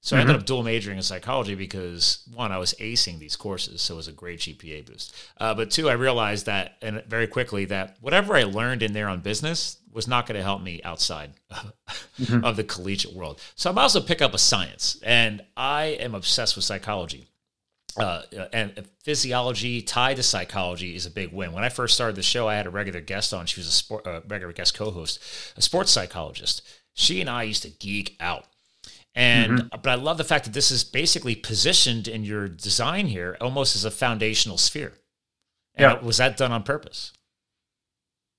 [0.00, 0.18] So mm-hmm.
[0.18, 0.40] I ended mm-hmm.
[0.40, 4.08] up dual majoring in psychology because one, I was acing these courses, so it was
[4.08, 5.14] a great GPA boost.
[5.36, 9.08] Uh, but two, I realized that, and very quickly, that whatever I learned in there
[9.08, 12.44] on business was not going to help me outside mm-hmm.
[12.44, 13.40] of the collegiate world.
[13.56, 17.28] So I'm also pick up a science, and I am obsessed with psychology.
[18.00, 21.52] Uh, and physiology tied to psychology is a big win.
[21.52, 23.46] When I first started the show, I had a regular guest on.
[23.46, 25.20] She was a sport, uh, regular guest co-host,
[25.56, 26.62] a sports psychologist.
[26.94, 28.46] She and I used to geek out.
[29.14, 29.80] And mm-hmm.
[29.82, 33.74] but I love the fact that this is basically positioned in your design here almost
[33.74, 34.92] as a foundational sphere.
[35.74, 36.06] And yeah.
[36.06, 37.12] was that done on purpose?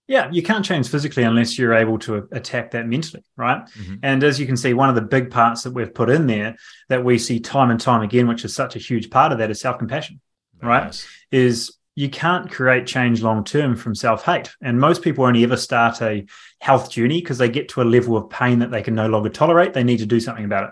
[0.09, 3.63] Yeah, you can't change physically unless you're able to attack that mentally, right?
[3.77, 3.95] Mm-hmm.
[4.01, 6.55] And as you can see, one of the big parts that we've put in there
[6.89, 9.51] that we see time and time again, which is such a huge part of that,
[9.51, 10.19] is self compassion.
[10.63, 10.85] right?
[10.85, 11.07] Nice.
[11.31, 14.49] Is you can't create change long term from self hate.
[14.61, 16.25] And most people only ever start a
[16.59, 19.29] health journey because they get to a level of pain that they can no longer
[19.29, 19.73] tolerate.
[19.73, 20.69] They need to do something about it.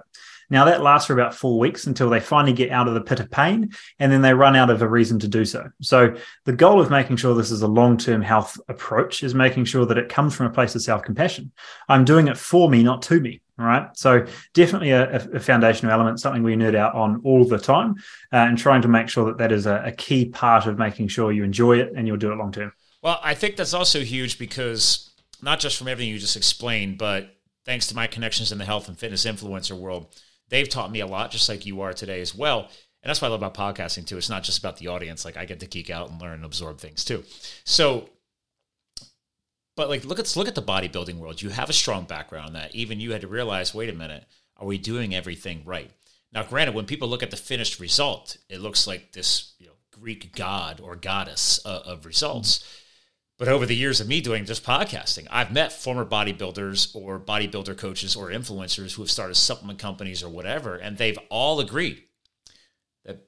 [0.50, 3.20] Now, that lasts for about four weeks until they finally get out of the pit
[3.20, 5.70] of pain and then they run out of a reason to do so.
[5.82, 9.66] So, the goal of making sure this is a long term health approach is making
[9.66, 11.52] sure that it comes from a place of self compassion.
[11.90, 13.42] I'm doing it for me, not to me.
[13.60, 13.88] All right.
[13.98, 17.96] So, definitely a, a foundational element, something we nerd out on all the time,
[18.32, 21.10] uh, and trying to make sure that that is a, a key part of making
[21.10, 22.72] sure you enjoy it and you'll do it long term.
[23.02, 27.30] Well, I think that's also huge because not just from everything you just explained, but
[27.66, 30.08] thanks to my connections in the health and fitness influencer world,
[30.50, 32.70] they've taught me a lot, just like you are today as well.
[33.04, 34.18] And that's what I love about podcasting too.
[34.18, 35.24] It's not just about the audience.
[35.24, 37.24] Like I get to geek out and learn and absorb things too.
[37.64, 38.10] So,
[39.76, 41.42] but like look at look at the bodybuilding world.
[41.42, 43.74] You have a strong background that even you had to realize.
[43.74, 44.26] Wait a minute,
[44.58, 45.92] are we doing everything right?
[46.34, 49.74] Now, granted, when people look at the finished result, it looks like this you know,
[49.92, 52.60] Greek god or goddess uh, of results.
[52.60, 52.84] Mm-hmm.
[53.38, 57.78] But over the years of me doing just podcasting, I've met former bodybuilders or bodybuilder
[57.78, 62.04] coaches or influencers who have started supplement companies or whatever, and they've all agreed
[63.06, 63.28] that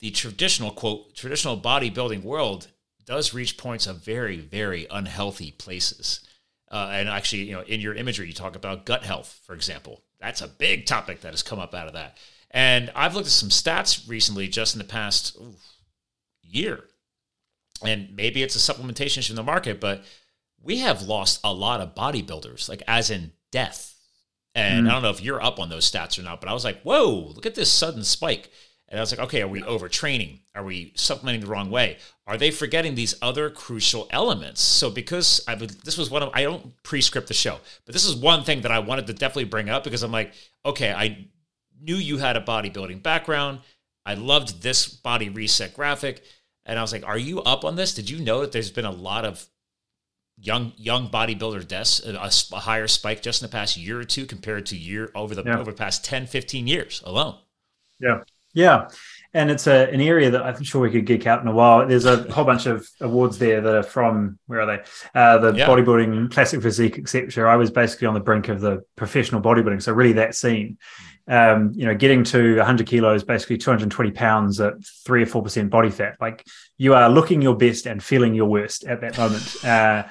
[0.00, 2.66] the traditional quote traditional bodybuilding world
[3.06, 6.26] does reach points of very very unhealthy places.
[6.68, 10.02] Uh, and actually, you know, in your imagery, you talk about gut health, for example.
[10.18, 12.16] That's a big topic that has come up out of that.
[12.50, 15.54] And I've looked at some stats recently, just in the past ooh,
[16.42, 16.84] year
[17.84, 20.04] and maybe it's a supplementation issue in the market, but
[20.62, 23.94] we have lost a lot of bodybuilders, like as in death.
[24.54, 24.90] And mm.
[24.90, 26.82] I don't know if you're up on those stats or not, but I was like,
[26.82, 28.50] whoa, look at this sudden spike.
[28.88, 30.40] And I was like, okay, are we overtraining?
[30.54, 31.98] Are we supplementing the wrong way?
[32.26, 34.60] Are they forgetting these other crucial elements?
[34.60, 38.04] So because I would, this was one of I don't pre-script the show, but this
[38.04, 40.32] is one thing that I wanted to definitely bring up because I'm like,
[40.64, 41.26] okay, I
[41.80, 43.60] knew you had a bodybuilding background.
[44.06, 46.22] I loved this body reset graphic.
[46.66, 47.94] And I was like, "Are you up on this?
[47.94, 49.46] Did you know that there's been a lot of
[50.38, 54.26] young young bodybuilder deaths, a, a higher spike just in the past year or two
[54.26, 55.58] compared to year over the yeah.
[55.58, 57.38] over the past 10, 15 years alone?"
[58.00, 58.22] Yeah,
[58.52, 58.88] yeah,
[59.34, 61.86] and it's a an area that I'm sure we could geek out in a while.
[61.86, 64.82] There's a whole bunch of awards there that are from where are they?
[65.14, 65.66] Uh, the yeah.
[65.66, 67.50] bodybuilding, classic physique, etc.
[67.50, 70.78] I was basically on the brink of the professional bodybuilding, so really that scene
[71.26, 75.70] um, you know, getting to 100 kilos, basically 220 pounds at three or four percent
[75.70, 76.44] body fat, like
[76.76, 79.56] you are looking your best and feeling your worst at that moment.
[79.64, 80.04] Uh,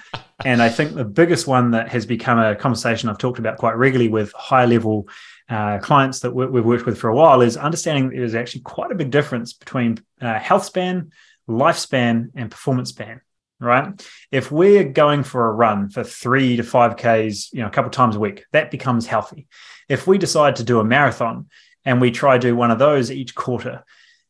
[0.43, 3.77] and I think the biggest one that has become a conversation I've talked about quite
[3.77, 5.07] regularly with high level
[5.49, 8.91] uh, clients that we've worked with for a while is understanding that there's actually quite
[8.91, 11.11] a big difference between uh, health span,
[11.47, 13.21] lifespan, and performance span
[13.63, 14.07] right?
[14.31, 17.91] If we're going for a run for three to five Ks, you know, a couple
[17.91, 19.47] times a week, that becomes healthy.
[19.89, 21.47] If we decide to do a marathon
[21.85, 23.83] and we try to do one of those each quarter,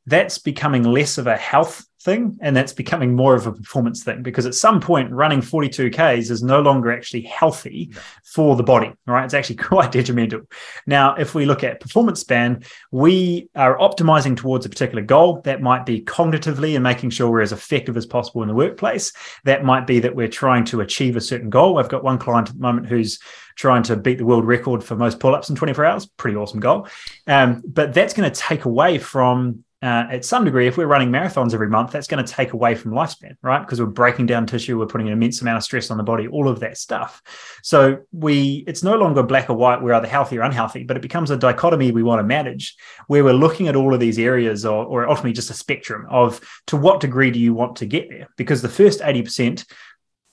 [0.06, 4.22] that's becoming less of a health thing and that's becoming more of a performance thing
[4.22, 7.92] because at some point running 42ks is no longer actually healthy
[8.24, 9.26] for the body right?
[9.26, 10.42] It's actually quite detrimental.
[10.86, 15.42] Now if we look at performance span we are optimizing towards a particular goal.
[15.42, 19.14] That might be cognitively and making sure we're as effective as possible in the workplace.
[19.46, 21.80] That might be that we're trying to achieve a certain goal.
[21.80, 23.20] I've got one client at the moment who's
[23.56, 26.06] trying to beat the world record for most pull-ups in 24 hours.
[26.06, 26.88] Pretty awesome goal.
[27.28, 31.10] Um, but that's going to take away from uh, at some degree, if we're running
[31.10, 33.60] marathons every month, that's going to take away from lifespan, right?
[33.60, 36.28] Because we're breaking down tissue, we're putting an immense amount of stress on the body,
[36.28, 37.22] all of that stuff.
[37.62, 39.82] So we, it's no longer black or white.
[39.82, 42.76] We're either healthy or unhealthy, but it becomes a dichotomy we want to manage,
[43.08, 46.40] where we're looking at all of these areas, or, or ultimately just a spectrum of
[46.68, 48.30] to what degree do you want to get there?
[48.38, 49.66] Because the first eighty percent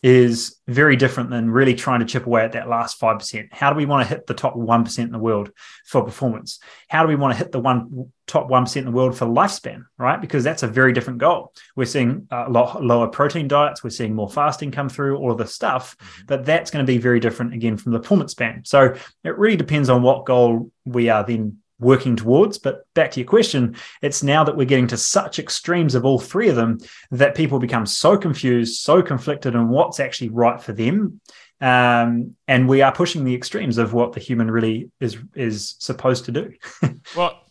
[0.03, 3.49] is very different than really trying to chip away at that last 5%.
[3.53, 5.51] How do we want to hit the top 1% in the world
[5.85, 6.59] for performance?
[6.89, 9.85] How do we want to hit the one top 1% in the world for lifespan,
[9.99, 10.19] right?
[10.21, 11.53] Because that's a very different goal.
[11.77, 15.39] We're seeing a lot lower protein diets, we're seeing more fasting come through, all of
[15.39, 16.27] this stuff, mm-hmm.
[16.27, 18.63] but that's going to be very different again from the performance span.
[18.65, 22.59] So it really depends on what goal we are then working towards.
[22.59, 26.19] But back to your question, it's now that we're getting to such extremes of all
[26.19, 26.79] three of them
[27.11, 31.21] that people become so confused, so conflicted on what's actually right for them.
[31.61, 36.25] Um, and we are pushing the extremes of what the human really is is supposed
[36.27, 36.53] to do.
[37.16, 37.43] well,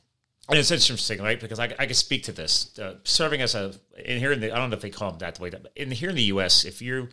[0.50, 1.39] it's interesting, right?
[1.39, 2.78] Because I, I can speak to this.
[2.80, 5.20] Uh, serving as a in here in the I don't know if they call them
[5.20, 6.65] that the way that in here in the U.S.
[6.65, 7.10] If you're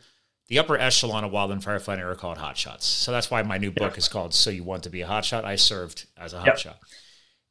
[0.48, 2.83] the upper echelon of wildland firefighting are called hotshots.
[2.83, 3.98] So that's why my new book yeah.
[3.98, 6.64] is called "So You Want to Be a Hotshot." I served as a hotshot.
[6.64, 6.76] Yep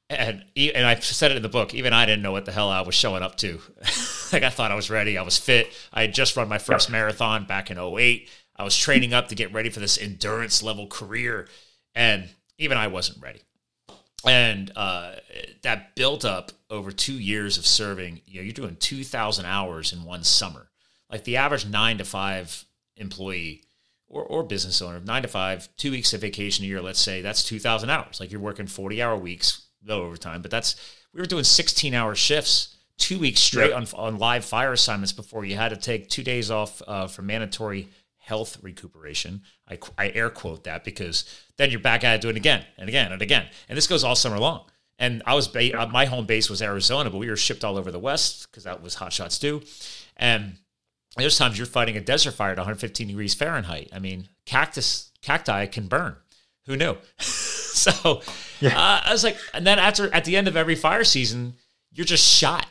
[0.10, 1.74] and and I said it in the book.
[1.74, 3.60] Even I didn't know what the hell I was showing up to.
[4.34, 5.18] like I thought I was ready.
[5.18, 5.68] I was fit.
[5.92, 8.30] I had just run my first marathon back in 08.
[8.56, 11.48] I was training up to get ready for this endurance level career,
[11.94, 13.42] and even I wasn't ready.
[14.26, 15.16] and uh,
[15.64, 18.22] that built up over two years of serving.
[18.26, 20.70] You know, you're doing two thousand hours in one summer.
[21.12, 22.66] Like the average nine to five
[22.98, 23.64] employee
[24.08, 27.22] or, or business owner, nine to five, two weeks of vacation a year, let's say
[27.22, 28.20] that's two thousand hours.
[28.20, 30.76] Like you're working forty hour weeks, no overtime, but that's
[31.14, 33.78] we were doing sixteen hour shifts, two weeks straight yep.
[33.78, 37.22] on on live fire assignments before you had to take two days off uh, for
[37.22, 37.90] mandatory
[38.26, 39.42] health recuperation.
[39.70, 41.26] I, I air quote that because
[41.58, 43.48] then you're back at it doing it again and again and again.
[43.70, 44.66] And this goes all summer long.
[44.98, 47.78] And I was ba- uh, my home base was Arizona, but we were shipped all
[47.78, 49.62] over the West because that was hot shots do.
[50.18, 50.58] And
[51.18, 53.90] there's times you're fighting a desert fire at 115 degrees Fahrenheit.
[53.94, 56.16] I mean, cactus cacti can burn.
[56.66, 56.98] Who knew?
[57.94, 58.22] so
[58.62, 58.78] yeah.
[58.78, 61.56] uh, I was like, and then after at the end of every fire season,
[61.92, 62.66] you're just shot.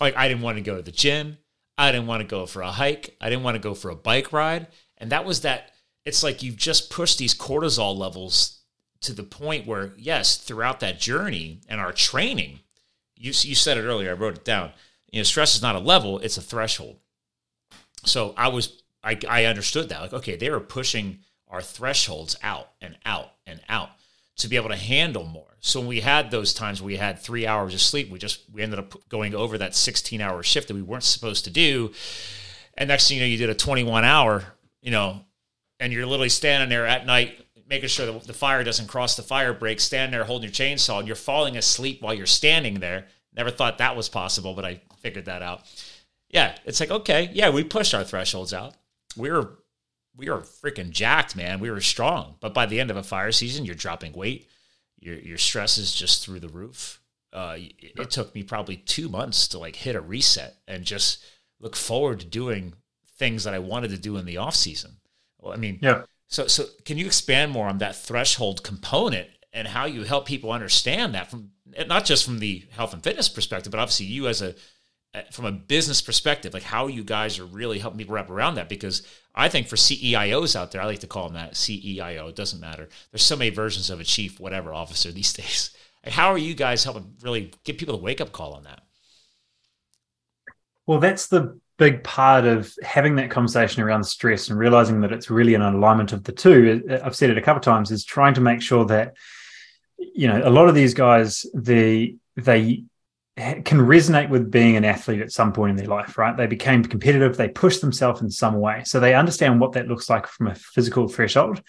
[0.00, 1.38] Like I didn't want to go to the gym.
[1.78, 3.16] I didn't want to go for a hike.
[3.20, 4.68] I didn't want to go for a bike ride.
[4.96, 5.72] And that was that
[6.06, 8.60] it's like you've just pushed these cortisol levels
[9.02, 12.60] to the point where, yes, throughout that journey and our training,
[13.14, 14.72] you, you said it earlier, I wrote it down.
[15.12, 16.96] You know, stress is not a level, it's a threshold.
[18.04, 20.00] So I was, I, I understood that.
[20.00, 23.90] Like, okay, they were pushing our thresholds out and out and out
[24.36, 25.56] to be able to handle more.
[25.60, 28.62] So when we had those times we had three hours of sleep, we just, we
[28.62, 31.92] ended up going over that 16 hour shift that we weren't supposed to do.
[32.74, 34.44] And next thing you know, you did a 21 hour
[34.86, 35.20] you know,
[35.80, 39.22] and you're literally standing there at night making sure that the fire doesn't cross the
[39.22, 43.06] fire break, standing there holding your chainsaw, and you're falling asleep while you're standing there.
[43.36, 45.62] Never thought that was possible, but I figured that out.
[46.28, 48.74] Yeah, it's like okay, yeah, we pushed our thresholds out.
[49.16, 49.58] We were
[50.16, 51.60] we were freaking jacked, man.
[51.60, 54.48] We were strong, but by the end of a fire season, you're dropping weight.
[54.98, 57.00] Your your stress is just through the roof.
[57.32, 61.24] Uh, it, it took me probably two months to like hit a reset and just
[61.60, 62.72] look forward to doing
[63.18, 64.96] things that I wanted to do in the off season.
[65.38, 66.02] Well, I mean, yeah.
[66.28, 70.50] So, so can you expand more on that threshold component and how you help people
[70.50, 71.50] understand that from
[71.86, 74.54] not just from the health and fitness perspective, but obviously you as a
[75.30, 78.68] from a business perspective, like how you guys are really helping people wrap around that.
[78.68, 79.02] Because
[79.36, 82.30] I think for CEIOs out there, I like to call them that CEIO.
[82.30, 82.88] It doesn't matter.
[83.10, 85.70] There's so many versions of a chief whatever officer these days.
[86.06, 88.82] How are you guys helping really get people to wake up call on that?
[90.86, 95.30] Well, that's the big part of having that conversation around stress and realizing that it's
[95.30, 98.32] really an alignment of the two i've said it a couple of times is trying
[98.32, 99.14] to make sure that
[99.98, 102.82] you know a lot of these guys they they
[103.36, 106.82] can resonate with being an athlete at some point in their life right they became
[106.82, 110.46] competitive they pushed themselves in some way so they understand what that looks like from
[110.46, 111.62] a physical threshold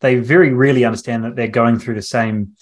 [0.00, 2.54] they very rarely understand that they're going through the same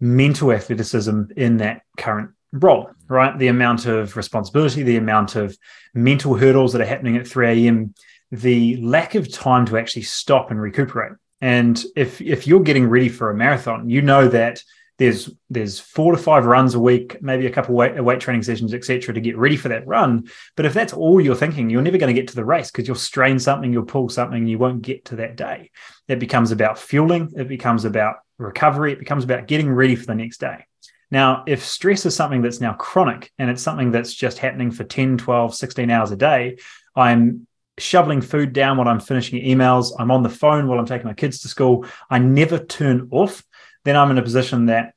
[0.00, 3.36] mental athleticism in that current role, right?
[3.38, 5.56] The amount of responsibility, the amount of
[5.94, 7.94] mental hurdles that are happening at 3 a.m.,
[8.30, 11.12] the lack of time to actually stop and recuperate.
[11.40, 14.62] And if if you're getting ready for a marathon, you know that
[14.98, 18.42] there's there's four to five runs a week, maybe a couple weight, uh, weight training
[18.42, 20.28] sessions, etc., to get ready for that run.
[20.56, 22.86] But if that's all you're thinking, you're never going to get to the race because
[22.86, 25.70] you'll strain something, you'll pull something, you won't get to that day.
[26.06, 30.14] It becomes about fueling, it becomes about recovery, it becomes about getting ready for the
[30.14, 30.66] next day.
[31.10, 34.84] Now, if stress is something that's now chronic and it's something that's just happening for
[34.84, 36.58] 10, 12, 16 hours a day,
[36.96, 37.46] I'm
[37.78, 41.14] shoveling food down while I'm finishing emails, I'm on the phone while I'm taking my
[41.14, 43.44] kids to school, I never turn off,
[43.84, 44.94] then I'm in a position that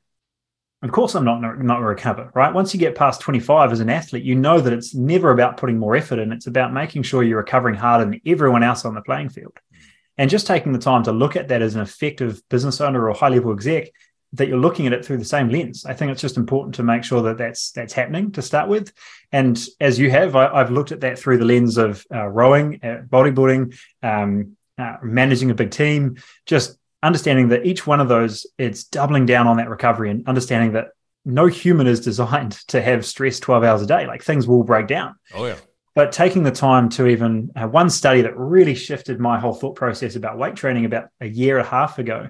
[0.82, 2.54] of course I'm not not recover, right?
[2.54, 5.78] Once you get past 25 as an athlete, you know that it's never about putting
[5.78, 9.02] more effort in, it's about making sure you're recovering harder than everyone else on the
[9.02, 9.56] playing field.
[10.16, 13.14] And just taking the time to look at that as an effective business owner or
[13.14, 13.90] high level exec
[14.34, 15.86] that you're looking at it through the same lens.
[15.86, 18.92] I think it's just important to make sure that that's that's happening to start with.
[19.32, 22.80] And as you have, I, have looked at that through the lens of uh, rowing,
[22.82, 28.46] uh, bodybuilding, um, uh, managing a big team, just understanding that each one of those
[28.58, 30.88] it's doubling down on that recovery and understanding that
[31.24, 34.06] no human is designed to have stress 12 hours a day.
[34.06, 35.16] Like things will break down.
[35.34, 35.56] Oh yeah.
[35.94, 39.74] But taking the time to even uh, one study that really shifted my whole thought
[39.74, 42.28] process about weight training about a year and a half ago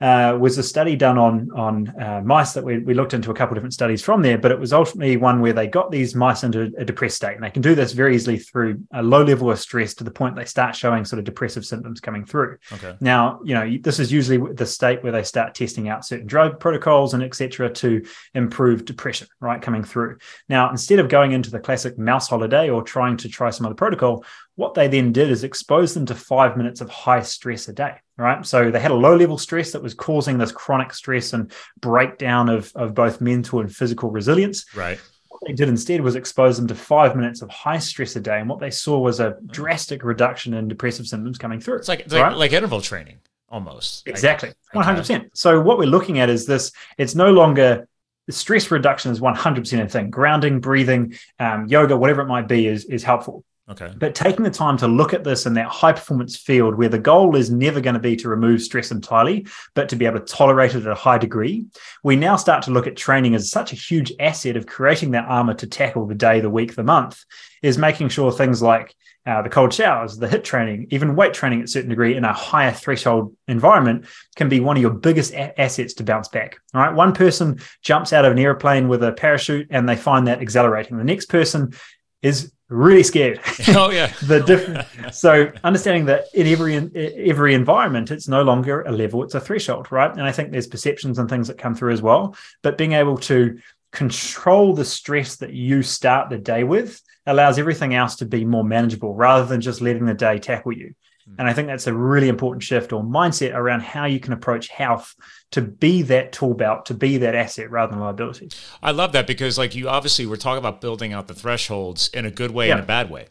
[0.00, 3.34] uh, was a study done on on uh, mice that we, we looked into a
[3.34, 6.14] couple of different studies from there, but it was ultimately one where they got these
[6.14, 9.24] mice into a depressed state, and they can do this very easily through a low
[9.24, 12.58] level of stress to the point they start showing sort of depressive symptoms coming through.
[12.74, 12.94] Okay.
[13.00, 16.60] Now, you know, this is usually the state where they start testing out certain drug
[16.60, 17.70] protocols and etc.
[17.70, 18.04] to
[18.34, 20.18] improve depression, right, coming through.
[20.48, 23.74] Now, instead of going into the classic mouse holiday or trying to try some other
[23.74, 24.24] protocol,
[24.56, 27.96] what they then did is expose them to five minutes of high stress a day
[28.16, 28.44] right?
[28.46, 32.48] So they had a low level stress that was causing this chronic stress and breakdown
[32.48, 34.74] of, of both mental and physical resilience.
[34.74, 34.98] Right.
[35.28, 38.40] What they did instead was expose them to five minutes of high stress a day.
[38.40, 41.76] And what they saw was a drastic reduction in depressive symptoms coming through.
[41.76, 42.28] It's like, it's right?
[42.28, 43.18] like, like interval training.
[43.48, 44.08] almost.
[44.08, 44.52] Exactly.
[44.72, 45.36] One hundred percent.
[45.36, 47.86] So what we're looking at is this: it's no longer
[48.30, 50.10] stress reduction is one hundred percent a thing.
[50.10, 53.44] Grounding, breathing, um, yoga, whatever it might be, is is helpful.
[53.68, 53.92] Okay.
[53.98, 57.00] But taking the time to look at this in that high performance field where the
[57.00, 60.24] goal is never going to be to remove stress entirely, but to be able to
[60.24, 61.66] tolerate it at a high degree,
[62.04, 65.26] we now start to look at training as such a huge asset of creating that
[65.26, 67.24] armor to tackle the day, the week, the month,
[67.60, 68.94] is making sure things like
[69.26, 72.24] uh, the cold showers, the HIIT training, even weight training at a certain degree in
[72.24, 76.58] a higher threshold environment can be one of your biggest a- assets to bounce back.
[76.72, 76.94] All right.
[76.94, 80.96] One person jumps out of an airplane with a parachute and they find that exhilarating.
[80.96, 81.74] The next person
[82.22, 83.40] is really scared.
[83.68, 84.06] Oh yeah.
[84.22, 85.14] the different.
[85.14, 89.40] so understanding that in every in every environment, it's no longer a level; it's a
[89.40, 90.10] threshold, right?
[90.10, 92.36] And I think there's perceptions and things that come through as well.
[92.62, 93.58] But being able to
[93.92, 98.64] control the stress that you start the day with allows everything else to be more
[98.64, 100.94] manageable rather than just letting the day tackle you.
[101.38, 104.68] And I think that's a really important shift or mindset around how you can approach
[104.68, 105.14] health
[105.50, 108.50] to be that tool belt, to be that asset rather than liability.
[108.82, 112.26] I love that because, like, you obviously were talking about building out the thresholds in
[112.26, 112.74] a good way yeah.
[112.74, 113.26] and a bad way,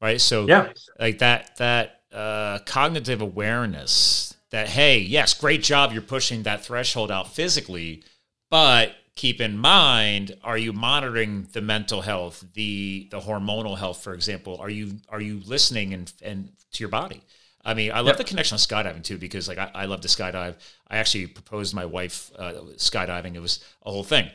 [0.00, 0.20] right?
[0.20, 6.44] So, yeah, like that that uh, cognitive awareness that hey, yes, great job, you're pushing
[6.44, 8.04] that threshold out physically,
[8.50, 14.14] but keep in mind are you monitoring the mental health the the hormonal health for
[14.14, 17.22] example are you are you listening and and to your body
[17.64, 18.16] i mean i love yep.
[18.16, 20.56] the connection on skydiving too because like I, I, love to skydive
[20.88, 24.28] i actually proposed my wife uh, skydiving it was a whole thing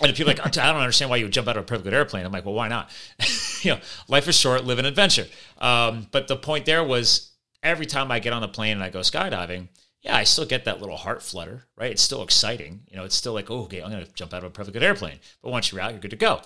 [0.00, 1.90] and if people like, I don't understand why you would jump out of a perfectly
[1.90, 2.26] good airplane.
[2.26, 2.90] I'm like, well, why not?
[3.62, 5.26] you know, life is short, live an adventure.
[5.58, 7.30] Um, but the point there was
[7.62, 9.68] every time I get on the plane and I go skydiving,
[10.04, 11.90] yeah, I still get that little heart flutter, right?
[11.90, 12.80] It's still exciting.
[12.90, 14.78] You know, it's still like, oh, okay, I'm going to jump out of a perfectly
[14.78, 15.18] good airplane.
[15.42, 16.42] But once you're out, you're good to go.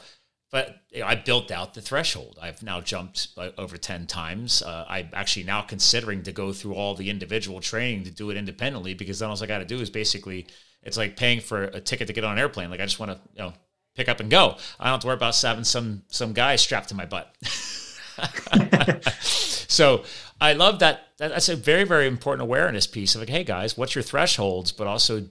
[0.51, 2.39] But you know, I built out the threshold.
[2.41, 4.63] I've now jumped over 10 times.
[4.63, 8.37] Uh, I'm actually now considering to go through all the individual training to do it
[8.37, 10.47] independently because then all I got to do is basically,
[10.85, 12.71] it's like paying for a ticket to get on an airplane.
[12.71, 13.53] Like I just want to, you know,
[13.97, 14.57] pick up and go.
[14.79, 17.35] I don't have to worry about having some some guy strapped to my butt.
[19.23, 20.05] so
[20.41, 21.09] I love that.
[21.19, 24.73] That's a very, very important awareness piece of like, hey guys, what's your thresholds?
[24.73, 25.29] But also,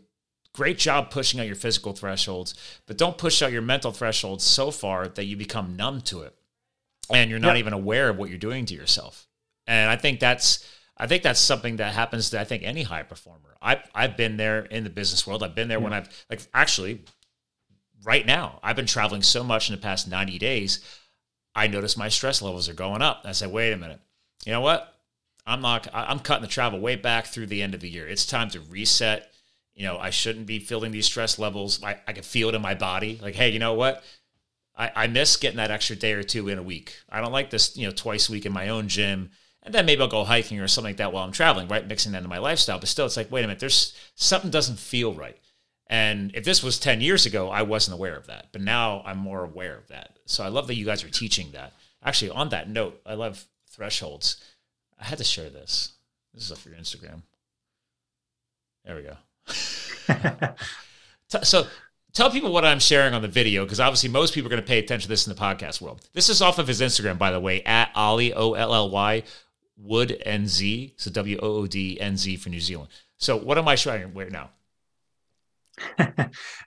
[0.54, 2.54] great job pushing out your physical thresholds,
[2.88, 6.36] but don't push out your mental thresholds so far that you become numb to it,
[7.12, 7.60] and you're not yep.
[7.60, 9.28] even aware of what you're doing to yourself.
[9.66, 10.68] And I think that's,
[10.98, 13.56] I think that's something that happens to I think any high performer.
[13.62, 15.44] I've I've been there in the business world.
[15.44, 17.04] I've been there when I've like actually
[18.04, 18.60] right now.
[18.64, 20.80] I've been traveling so much in the past 90 days.
[21.56, 23.22] I notice my stress levels are going up.
[23.26, 24.00] I said, wait a minute.
[24.46, 24.97] You know what?
[25.48, 25.88] I'm not.
[25.94, 28.06] I'm cutting the travel way back through the end of the year.
[28.06, 29.32] It's time to reset.
[29.74, 31.82] You know, I shouldn't be feeling these stress levels.
[31.82, 33.18] I, I can feel it in my body.
[33.22, 34.04] Like, hey, you know what?
[34.76, 36.98] I, I miss getting that extra day or two in a week.
[37.10, 39.32] I don't like this, you know, twice a week in my own gym.
[39.64, 41.88] And then maybe I'll go hiking or something like that while I'm traveling, right?
[41.88, 42.80] Mixing that into my lifestyle.
[42.80, 45.38] But still, it's like, wait a minute, there's something doesn't feel right.
[45.88, 48.48] And if this was 10 years ago, I wasn't aware of that.
[48.52, 50.20] But now I'm more aware of that.
[50.26, 51.74] So I love that you guys are teaching that.
[52.04, 54.44] Actually, on that note, I love thresholds.
[55.00, 55.94] I had to share this.
[56.34, 57.22] This is for your Instagram.
[58.86, 60.54] There we go.
[61.44, 61.68] so
[62.14, 64.68] tell people what I'm sharing on the video because obviously most people are going to
[64.68, 66.08] pay attention to this in the podcast world.
[66.14, 69.24] This is off of his Instagram, by the way, at Olly O L L Y
[69.78, 70.94] Wood N Z.
[70.98, 72.90] So W O O D N Z for New Zealand.
[73.18, 74.50] So what am I showing right now?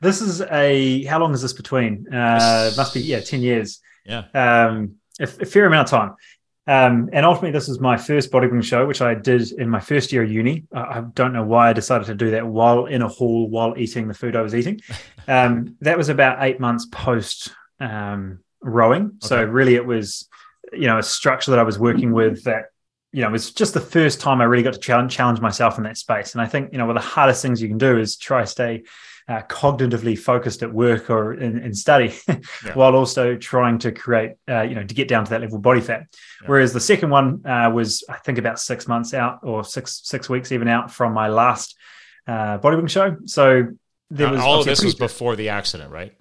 [0.00, 2.06] this is a how long is this between?
[2.12, 3.80] Uh, must be yeah, ten years.
[4.04, 6.14] Yeah, um, a, a fair amount of time.
[6.70, 10.12] Um, and ultimately, this is my first bodybuilding show, which I did in my first
[10.12, 10.68] year of uni.
[10.72, 14.06] I don't know why I decided to do that while in a hall, while eating
[14.06, 14.80] the food I was eating.
[15.28, 19.02] Um, that was about eight months post um, rowing.
[19.04, 19.18] Okay.
[19.20, 20.28] So really, it was
[20.72, 22.64] you know a structure that I was working with that
[23.12, 25.78] you know it was just the first time I really got to challenge, challenge myself
[25.78, 26.32] in that space.
[26.32, 28.40] And I think you know one of the hardest things you can do is try
[28.40, 28.82] to stay
[29.30, 32.74] uh, cognitively focused at work or in, in study, yeah.
[32.74, 35.62] while also trying to create, uh, you know, to get down to that level of
[35.62, 36.06] body fat.
[36.42, 36.48] Yeah.
[36.48, 40.28] Whereas the second one uh, was, I think, about six months out or six six
[40.28, 41.76] weeks even out from my last
[42.26, 43.18] uh, bodybuilding show.
[43.26, 43.68] So
[44.10, 46.12] there was all of this was before the accident, right?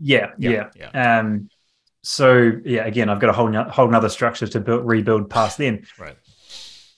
[0.00, 0.90] Yeah, yeah, yeah.
[0.92, 1.18] yeah.
[1.20, 1.48] Um,
[2.02, 5.86] so yeah, again, I've got a whole whole another structure to build rebuild past then.
[5.96, 6.16] right.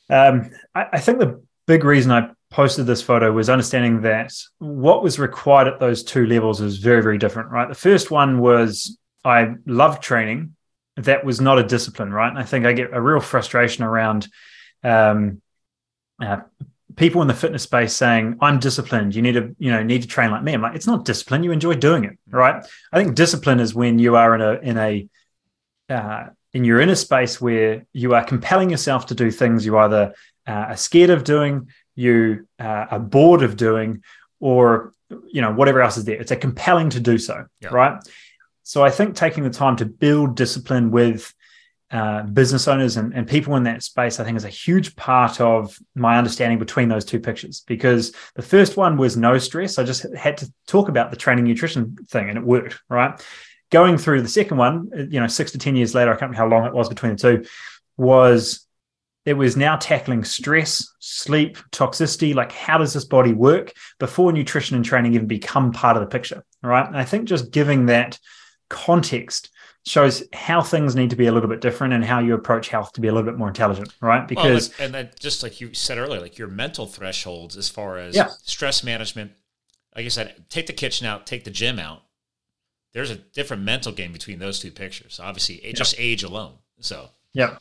[0.09, 5.03] Um, I, I think the big reason I posted this photo was understanding that what
[5.03, 7.69] was required at those two levels is very, very different, right?
[7.69, 10.55] The first one was I loved training.
[10.97, 12.29] That was not a discipline, right?
[12.29, 14.29] And I think I get a real frustration around
[14.85, 15.43] um,
[16.23, 16.43] uh,
[16.95, 19.17] people in the fitness space saying, "I'm disciplined.
[19.17, 21.43] You need to, you know, need to train like me." I'm like, it's not discipline.
[21.43, 22.65] You enjoy doing it, right?
[22.93, 25.09] I think discipline is when you are in a in a
[25.93, 30.15] uh, in your inner space where you are compelling yourself to do things you either
[30.47, 34.03] uh, are scared of doing, you uh, are bored of doing,
[34.41, 34.93] or
[35.27, 36.21] you know whatever else is there.
[36.21, 37.69] It's a compelling to do so, yeah.
[37.69, 37.99] right?
[38.63, 41.33] So I think taking the time to build discipline with
[41.91, 45.41] uh, business owners and, and people in that space, I think, is a huge part
[45.41, 47.63] of my understanding between those two pictures.
[47.67, 49.79] Because the first one was no stress.
[49.79, 53.25] I just had to talk about the training nutrition thing and it worked, right?
[53.71, 56.39] Going through the second one, you know, six to 10 years later, I can't remember
[56.39, 57.49] how long it was between the two,
[57.97, 58.64] was
[59.25, 62.35] it was now tackling stress, sleep, toxicity.
[62.35, 66.07] Like, how does this body work before nutrition and training even become part of the
[66.07, 66.45] picture?
[66.63, 66.87] Right.
[66.87, 68.19] And I think just giving that
[68.69, 69.51] context
[69.87, 72.93] shows how things need to be a little bit different and how you approach health
[72.95, 74.27] to be a little bit more intelligent, right?
[74.27, 77.99] Because well, and then just like you said earlier, like your mental thresholds as far
[77.99, 78.29] as yeah.
[78.43, 79.33] stress management.
[79.95, 82.03] Like I said, take the kitchen out, take the gym out.
[82.95, 85.21] There's a different mental game between those two pictures.
[85.23, 86.55] Obviously, just age alone.
[86.81, 87.59] So yeah,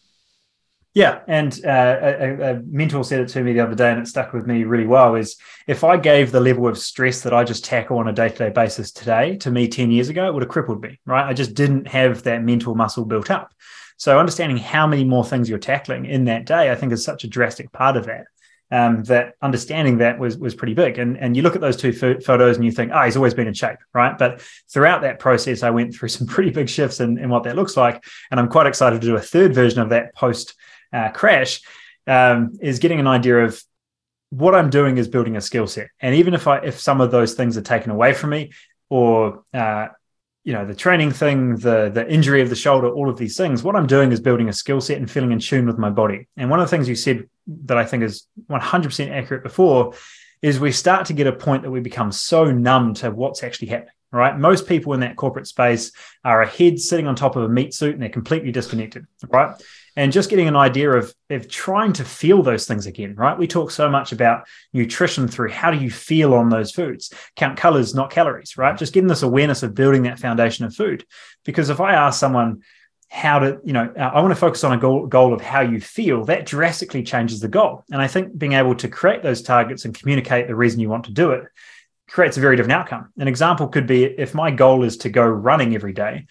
[0.94, 4.08] yeah, and uh, a, a, mentor said it to me the other day, and it
[4.08, 5.16] stuck with me really well.
[5.16, 8.30] Is if I gave the level of stress that I just tackle on a day
[8.30, 11.00] to day basis today to me ten years ago, it would have crippled me.
[11.06, 11.28] Right?
[11.28, 13.54] I just didn't have that mental muscle built up.
[13.98, 17.24] So understanding how many more things you're tackling in that day, I think, is such
[17.24, 18.26] a drastic part of that.
[18.70, 21.00] Um, that understanding that was was pretty big.
[21.00, 23.48] And and you look at those two photos and you think, oh, he's always been
[23.48, 24.16] in shape, right?
[24.16, 24.42] But
[24.72, 27.76] throughout that process, I went through some pretty big shifts in, in what that looks
[27.76, 30.54] like, and I'm quite excited to do a third version of that post
[30.94, 31.62] uh, crash
[32.08, 33.62] um, is getting an idea of
[34.30, 35.90] what I'm doing is building a skill set.
[36.00, 38.52] And even if I if some of those things are taken away from me,
[38.90, 39.88] or uh,
[40.44, 43.64] you know the training thing, the the injury of the shoulder, all of these things,
[43.64, 46.28] what I'm doing is building a skill set and feeling in tune with my body.
[46.38, 47.30] And one of the things you said
[47.66, 49.94] that I think is 100% accurate before
[50.42, 53.70] is we start to get a point that we become so numb to what's actually
[53.70, 54.38] happening right?
[54.38, 55.92] Most people in that corporate space
[56.24, 59.60] are a head sitting on top of a meat suit and they're completely disconnected, right?
[59.96, 63.38] And just getting an idea of, of trying to feel those things again, right?
[63.38, 67.14] We talk so much about nutrition through how do you feel on those foods?
[67.36, 68.78] Count colors, not calories, right?
[68.78, 71.06] Just getting this awareness of building that foundation of food.
[71.46, 72.64] Because if I ask someone,
[73.14, 75.62] how to, you know, uh, I want to focus on a goal, goal of how
[75.62, 77.84] you feel, that drastically changes the goal.
[77.92, 81.06] And I think being able to create those targets and communicate the reason you want
[81.06, 81.44] to do it
[82.10, 83.10] creates a very different outcome.
[83.20, 86.26] An example could be if my goal is to go running every day,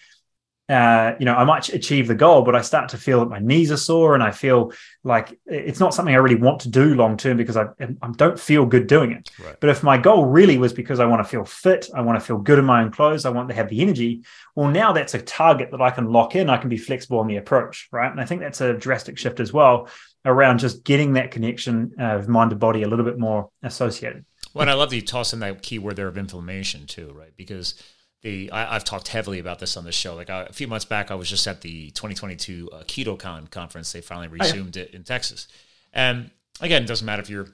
[0.73, 3.37] uh, you know, I might achieve the goal, but I start to feel that my
[3.37, 4.71] knees are sore and I feel
[5.03, 8.39] like it's not something I really want to do long term because I, I, don't
[8.39, 9.29] feel good doing it.
[9.37, 9.55] Right.
[9.59, 12.25] But if my goal really was because I want to feel fit, I want to
[12.25, 14.23] feel good in my own clothes, I want to have the energy,
[14.55, 16.49] well, now that's a target that I can lock in.
[16.49, 18.11] I can be flexible in the approach, right?
[18.11, 19.89] And I think that's a drastic shift as well
[20.25, 24.25] around just getting that connection of mind to body a little bit more associated.
[24.53, 27.33] Well, and I love that you toss in that keyword there of inflammation too, right?
[27.35, 27.75] Because
[28.23, 30.15] the I, have talked heavily about this on this show.
[30.15, 33.91] Like I, a few months back, I was just at the 2022 uh, KetoCon conference.
[33.91, 34.85] They finally resumed oh, yeah.
[34.87, 35.47] it in Texas,
[35.93, 37.49] and again, it doesn't matter if you're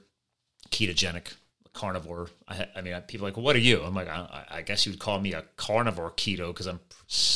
[0.70, 1.34] ketogenic,
[1.72, 2.28] carnivore.
[2.48, 3.82] I, I mean, people are like, well, what are you?
[3.82, 6.80] I'm like, I, I guess you would call me a carnivore keto because I'm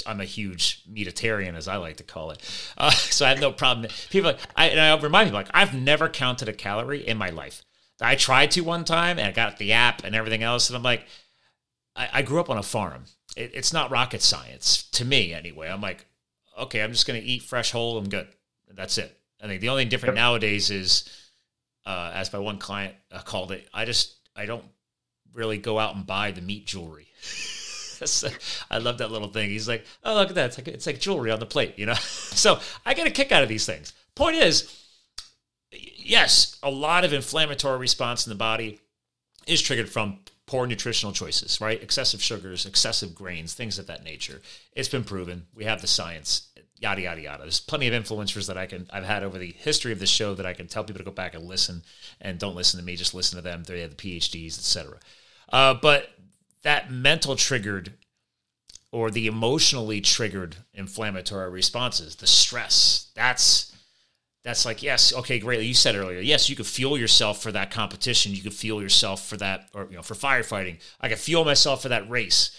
[0.07, 2.41] I'm a huge meatitarian, as I like to call it.
[2.77, 3.89] Uh, so I have no problem.
[4.11, 7.31] People, like, I, and I remind people, like, I've never counted a calorie in my
[7.31, 7.63] life.
[8.01, 10.69] I tried to one time and I got the app and everything else.
[10.69, 11.07] And I'm like,
[11.97, 13.05] I, I grew up on a farm.
[13.37, 15.69] It, it's not rocket science to me anyway.
[15.69, 16.07] I'm like,
[16.59, 17.99] okay, I'm just going to eat fresh whole.
[17.99, 18.29] I'm good.
[18.73, 19.17] That's it.
[19.43, 21.09] I think the only different nowadays is,
[21.87, 24.65] uh, as my one client uh, called it, I just, I don't
[25.33, 27.09] really go out and buy the meat jewelry.
[28.71, 29.51] I love that little thing.
[29.51, 30.47] He's like, oh, look at that.
[30.47, 31.95] It's like, it's like jewelry on the plate, you know?
[31.95, 33.93] so I get a kick out of these things.
[34.15, 34.85] Point is,
[35.71, 38.81] yes, a lot of inflammatory response in the body
[39.47, 41.83] is triggered from poor nutritional choices, right?
[41.83, 44.43] Excessive sugars, excessive grains, things of that nature.
[44.73, 45.47] It's been proven.
[45.55, 47.43] We have the science, yada yada yada.
[47.43, 50.35] There's plenty of influencers that I can I've had over the history of the show
[50.35, 51.83] that I can tell people to go back and listen
[52.21, 53.65] and don't listen to me, just listen to them.
[53.65, 54.99] They have the PhDs, etc.
[55.51, 56.11] Uh, but
[56.63, 57.93] that mental triggered
[58.93, 63.74] or the emotionally triggered inflammatory responses, the stress, that's
[64.45, 66.21] that's like yes okay great you said earlier.
[66.21, 68.35] Yes you could fuel yourself for that competition.
[68.35, 70.79] You could fuel yourself for that or you know for firefighting.
[71.01, 72.51] I could fuel myself for that race.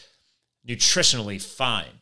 [0.67, 2.01] Nutritionally fine.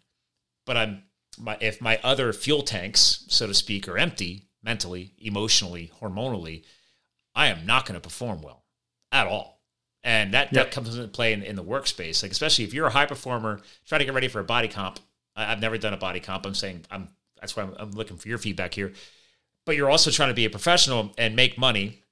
[0.65, 1.03] But i'm
[1.39, 6.63] my, if my other fuel tanks so to speak are empty mentally emotionally hormonally
[7.33, 8.63] i am not going to perform well
[9.13, 9.61] at all.
[10.03, 10.65] And that, yep.
[10.65, 12.21] that comes into play in, in the workspace.
[12.21, 14.99] Like especially if you're a high performer trying to get ready for a body comp.
[15.35, 16.45] I, have never done a body comp.
[16.45, 17.07] I'm saying i'm
[17.39, 18.91] that's why I'm, I'm looking for your feedback here
[19.65, 22.03] but you're also trying to be a professional and make money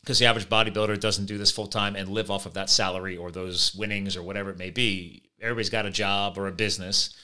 [0.00, 3.16] because the average bodybuilder doesn't do this full time and live off of that salary
[3.16, 5.22] or those winnings or whatever it may be.
[5.40, 7.14] Everybody's got a job or a business.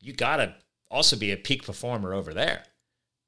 [0.00, 0.54] You got to
[0.90, 2.64] also be a peak performer over there.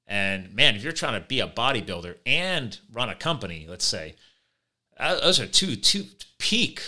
[0.07, 4.17] And man, if you're trying to be a bodybuilder and run a company, let's say,
[4.99, 6.05] uh, those are two two
[6.39, 6.83] peak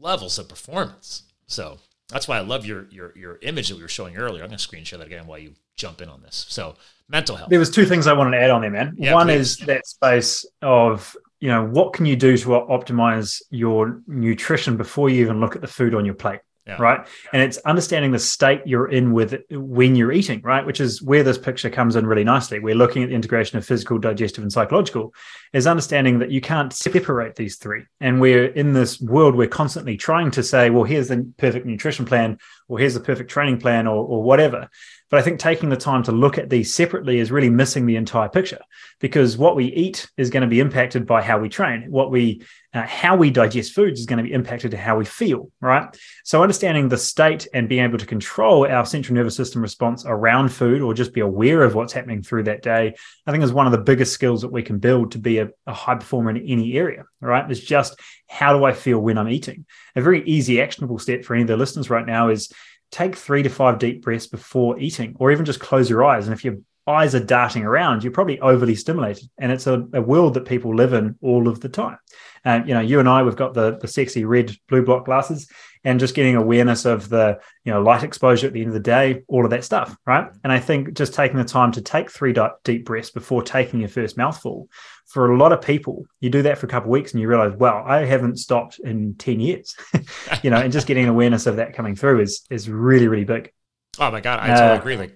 [0.00, 1.22] levels of performance.
[1.46, 1.78] So
[2.08, 4.42] that's why I love your your your image that we were showing earlier.
[4.42, 6.46] I'm going to screen share that again while you jump in on this.
[6.48, 6.76] So
[7.08, 7.50] mental health.
[7.50, 8.94] There was two things I wanted to add on there, man.
[8.96, 9.58] Yeah, One please.
[9.60, 15.08] is that space of you know what can you do to optimize your nutrition before
[15.08, 16.40] you even look at the food on your plate.
[16.68, 16.76] Yeah.
[16.78, 17.06] Right.
[17.32, 20.66] And it's understanding the state you're in with when you're eating, right?
[20.66, 22.58] Which is where this picture comes in really nicely.
[22.58, 25.14] We're looking at the integration of physical, digestive, and psychological,
[25.54, 27.84] is understanding that you can't separate these three.
[28.00, 32.04] And we're in this world, we're constantly trying to say, well, here's the perfect nutrition
[32.04, 32.36] plan,
[32.68, 34.68] or here's the perfect training plan, or, or whatever.
[35.10, 37.96] But I think taking the time to look at these separately is really missing the
[37.96, 38.60] entire picture
[39.00, 41.86] because what we eat is going to be impacted by how we train.
[41.88, 42.42] What we,
[42.74, 45.96] uh, how we digest foods is going to be impacted to how we feel, right?
[46.24, 50.50] So understanding the state and being able to control our central nervous system response around
[50.50, 52.94] food or just be aware of what's happening through that day,
[53.26, 55.48] I think is one of the biggest skills that we can build to be a,
[55.66, 57.50] a high performer in any area, right?
[57.50, 57.98] It's just
[58.28, 59.64] how do I feel when I'm eating?
[59.96, 62.52] A very easy, actionable step for any of the listeners right now is
[62.90, 66.26] take three to five deep breaths before eating, or even just close your eyes.
[66.26, 69.28] And if your eyes are darting around, you're probably overly stimulated.
[69.38, 71.98] And it's a, a world that people live in all of the time.
[72.44, 75.50] And you know, you and I, we've got the the sexy red blue block glasses,
[75.84, 78.80] and just getting awareness of the you know light exposure at the end of the
[78.80, 80.28] day, all of that stuff, right?
[80.44, 82.34] And I think just taking the time to take three
[82.64, 84.68] deep breaths before taking your first mouthful,
[85.06, 87.28] for a lot of people, you do that for a couple of weeks and you
[87.28, 89.76] realize, wow, I haven't stopped in ten years,
[90.42, 93.52] you know, and just getting awareness of that coming through is is really really big.
[93.98, 94.96] Oh my god, I totally uh, agree.
[94.96, 95.14] Like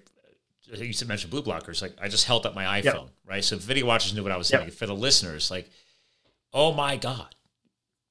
[0.80, 1.82] you said, mentioned blue blockers.
[1.82, 3.08] Like I just held up my iPhone, Yep.
[3.26, 3.44] right?
[3.44, 4.60] So video watchers knew what I was Yep.
[4.60, 4.70] saying.
[4.72, 5.68] For the listeners, like,
[6.52, 7.34] oh my god,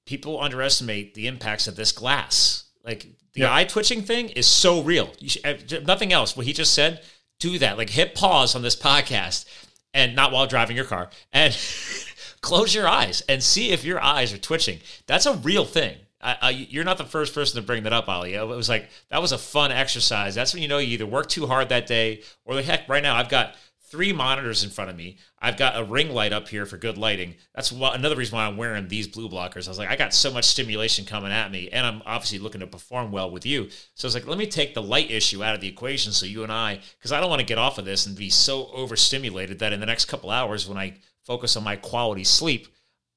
[0.06, 2.66] people underestimate the impacts of this glass.
[2.84, 3.50] Like the Yep.
[3.52, 5.14] eye twitching thing is so real.
[5.20, 6.36] You should, eh, nothing else.
[6.36, 7.02] What he just said,
[7.40, 7.78] do that.
[7.78, 9.46] Like hit pause on this podcast,
[9.94, 11.58] and not while driving your car, and
[12.42, 14.80] close your eyes and see if your eyes are twitching.
[15.08, 15.98] That's a real thing.
[16.24, 18.36] I, I, you're not the first person to bring that up, Olly.
[18.36, 20.36] It was like that was a fun exercise.
[20.36, 23.02] That's when you know you either worked too hard that day, or the heck, right
[23.02, 23.56] now I've got
[23.92, 25.18] three monitors in front of me.
[25.40, 27.36] I've got a ring light up here for good lighting.
[27.54, 29.68] That's why, another reason why I'm wearing these blue blockers.
[29.68, 32.62] I was like, I got so much stimulation coming at me, and I'm obviously looking
[32.62, 33.70] to perform well with you.
[33.96, 36.26] So I was like, let me take the light issue out of the equation, so
[36.26, 38.68] you and I, because I don't want to get off of this and be so
[38.74, 42.68] overstimulated that in the next couple hours when I focus on my quality sleep.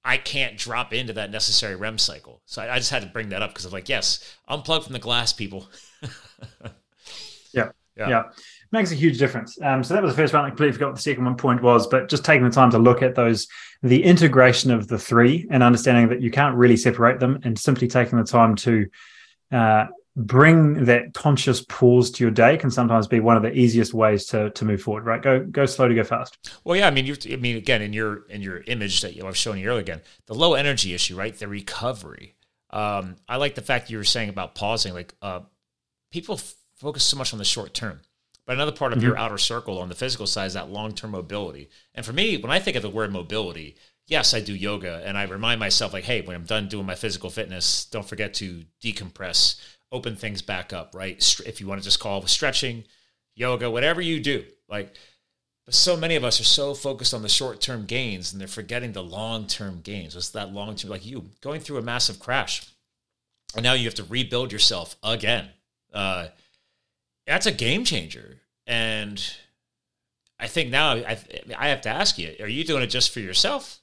[0.07, 2.43] I can't drop into that necessary REM cycle.
[2.45, 4.93] So I, I just had to bring that up because I'm like, yes, unplug from
[4.93, 5.69] the glass, people.
[7.55, 7.71] Yeah.
[7.97, 8.09] Yeah.
[8.09, 8.23] Yeah.
[8.75, 9.57] Makes a huge difference.
[9.63, 10.45] Um, so that was the first one.
[10.45, 12.79] I completely forgot what the second one point was, but just taking the time to
[12.79, 13.47] look at those,
[13.85, 17.87] the integration of the three and understanding that you can't really separate them and simply
[17.87, 18.87] taking the time to
[19.53, 23.95] uh, bring that conscious pause to your day can sometimes be one of the easiest
[23.95, 25.23] ways to to move forward, right?
[25.23, 26.59] Go go slow to go fast.
[26.65, 29.23] Well, yeah, I mean, you I mean, again, in your in your image that you,
[29.23, 31.37] I was showing you earlier, again, the low energy issue, right?
[31.37, 32.35] The recovery.
[32.71, 34.95] Um, I like the fact you were saying about pausing.
[34.95, 35.43] Like, uh,
[36.11, 38.01] people f- focus so much on the short term,
[38.47, 41.13] but another part of your outer circle on the physical side is that long term
[41.13, 41.71] mobility.
[41.95, 43.77] And for me, when I think of the word mobility,
[44.07, 46.95] yes, I do yoga, and I remind myself, like, hey, when I'm done doing my
[46.95, 51.17] physical fitness, don't forget to decompress, open things back up, right?
[51.47, 52.85] If you want to just call it stretching,
[53.35, 54.95] yoga, whatever you do, like.
[55.65, 58.47] But so many of us are so focused on the short term gains and they're
[58.47, 60.15] forgetting the long term gains.
[60.15, 60.91] What's that long term?
[60.91, 62.69] Like you going through a massive crash,
[63.57, 65.49] and now you have to rebuild yourself again.
[65.91, 66.27] Uh,
[67.27, 68.41] that's a game changer.
[68.67, 69.23] And
[70.39, 71.19] I think now I,
[71.57, 73.81] I have to ask you: Are you doing it just for yourself?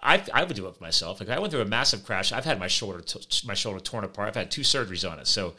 [0.00, 1.20] I, I would do it for myself.
[1.20, 2.32] Like I went through a massive crash.
[2.32, 4.28] I've had my shoulder t- my shoulder torn apart.
[4.28, 5.26] I've had two surgeries on it.
[5.26, 5.54] So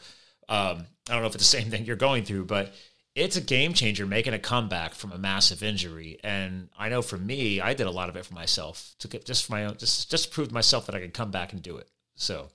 [0.48, 2.72] um, I don't know if it's the same thing you're going through, but
[3.14, 6.18] it's a game changer making a comeback from a massive injury.
[6.24, 9.26] And I know for me, I did a lot of it for myself to get
[9.26, 11.62] just for my own, just just prove to myself that I could come back and
[11.62, 11.88] do it.
[12.14, 12.48] So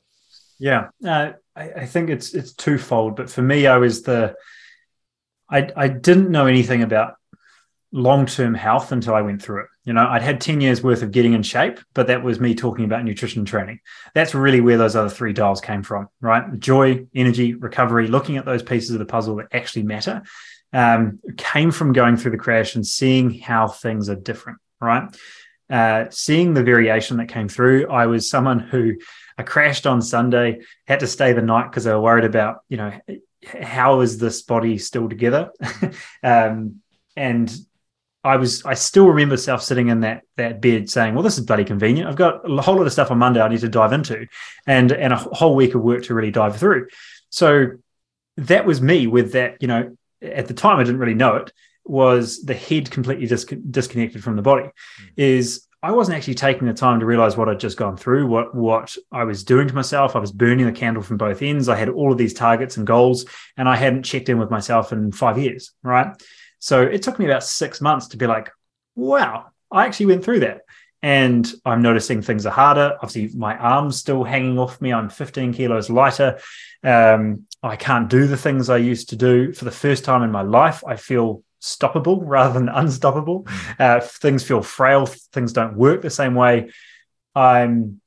[0.59, 3.15] Yeah, uh, I, I think it's it's twofold.
[3.15, 4.35] But for me, I was the
[5.49, 7.15] I I didn't know anything about
[7.91, 9.67] long term health until I went through it.
[9.85, 12.55] You know, I'd had ten years worth of getting in shape, but that was me
[12.55, 13.79] talking about nutrition training.
[14.13, 16.59] That's really where those other three dials came from, right?
[16.59, 20.23] Joy, energy, recovery, looking at those pieces of the puzzle that actually matter,
[20.73, 25.15] um, came from going through the crash and seeing how things are different, right?
[25.69, 28.95] Uh, seeing the variation that came through, I was someone who
[29.37, 32.77] I crashed on Sunday, had to stay the night because I were worried about, you
[32.77, 32.91] know,
[33.61, 35.51] how is this body still together?
[36.23, 36.81] um,
[37.15, 37.53] and
[38.23, 41.45] I was, I still remember self sitting in that that bed saying, "Well, this is
[41.45, 42.09] bloody convenient.
[42.09, 44.25] I've got a whole lot of stuff on Monday I need to dive into,
[44.65, 46.87] and and a whole week of work to really dive through."
[47.29, 47.67] So
[48.37, 49.61] that was me with that.
[49.61, 51.51] You know, at the time I didn't really know it.
[51.87, 54.71] Was the head completely dis- disconnected from the body?
[55.15, 58.55] Is I wasn't actually taking the time to realize what I'd just gone through, what
[58.55, 60.15] what I was doing to myself.
[60.15, 61.69] I was burning the candle from both ends.
[61.69, 64.91] I had all of these targets and goals, and I hadn't checked in with myself
[64.91, 65.73] in five years.
[65.83, 66.07] Right.
[66.57, 68.49] So it took me about six months to be like,
[68.95, 70.61] wow, I actually went through that.
[71.03, 72.97] And I'm noticing things are harder.
[73.03, 74.91] Obviously, my arm's still hanging off me.
[74.91, 76.39] I'm 15 kilos lighter.
[76.83, 79.53] Um, I can't do the things I used to do.
[79.53, 83.43] For the first time in my life, I feel stoppable rather than unstoppable.
[83.43, 83.79] Mm.
[83.79, 85.05] Uh, things feel frail.
[85.05, 86.71] Things don't work the same way.
[87.33, 88.01] I'm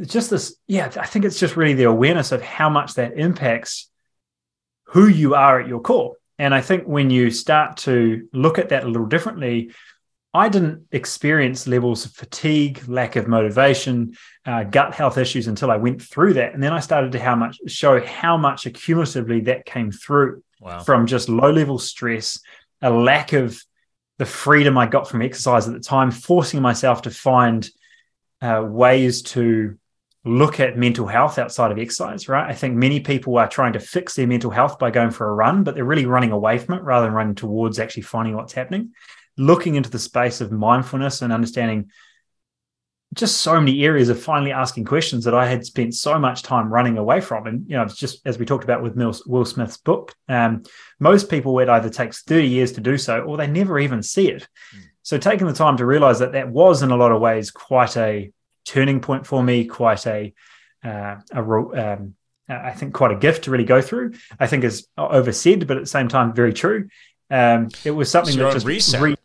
[0.00, 0.56] just this.
[0.66, 3.90] Yeah, I think it's just really the awareness of how much that impacts
[4.88, 6.16] who you are at your core.
[6.38, 9.72] And I think when you start to look at that a little differently,
[10.34, 15.76] I didn't experience levels of fatigue, lack of motivation, uh, gut health issues until I
[15.76, 19.64] went through that, and then I started to how much show how much accumulatively that
[19.64, 20.80] came through wow.
[20.80, 22.40] from just low level stress,
[22.82, 23.62] a lack of
[24.18, 27.68] the freedom I got from exercise at the time, forcing myself to find
[28.42, 29.78] uh, ways to
[30.24, 32.48] look at mental health outside of exercise, right?
[32.48, 35.34] I think many people are trying to fix their mental health by going for a
[35.34, 38.52] run, but they're really running away from it rather than running towards actually finding what's
[38.52, 38.92] happening.
[39.38, 41.90] Looking into the space of mindfulness and understanding
[43.14, 46.70] just so many areas of finally asking questions that I had spent so much time
[46.70, 47.46] running away from.
[47.46, 50.62] And, you know, it's just as we talked about with Will Smith's book, um,
[51.00, 54.28] most people, it either takes 30 years to do so or they never even see
[54.28, 54.46] it.
[54.76, 54.82] Mm.
[55.02, 57.96] So taking the time to realize that that was in a lot of ways quite
[57.96, 58.30] a
[58.66, 60.34] turning point for me, quite a,
[60.84, 62.14] uh, a um,
[62.48, 64.14] I think quite a gift to really go through.
[64.38, 66.88] I think is oversaid, but at the same time, very true.
[67.30, 69.00] Um, it was something that just reset.
[69.00, 69.16] Re-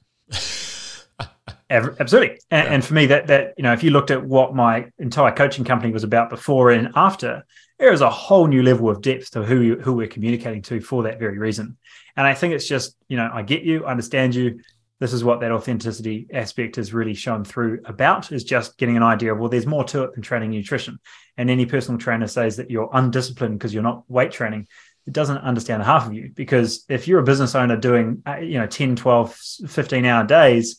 [1.69, 2.73] Absolutely, and, yeah.
[2.73, 5.65] and, for me, that that you know, if you looked at what my entire coaching
[5.65, 7.43] company was about before and after,
[7.79, 11.03] there is a whole new level of depth to who who we're communicating to for
[11.03, 11.77] that very reason.
[12.15, 14.59] And I think it's just you know, I get you, I understand you.
[14.99, 19.03] This is what that authenticity aspect has really shown through about is just getting an
[19.03, 20.99] idea of well, there's more to it than training nutrition.
[21.37, 24.67] And any personal trainer says that you're undisciplined because you're not weight training
[25.05, 28.57] it doesn't understand half of you because if you're a business owner doing uh, you
[28.59, 29.35] know 10 12
[29.67, 30.77] 15 hour days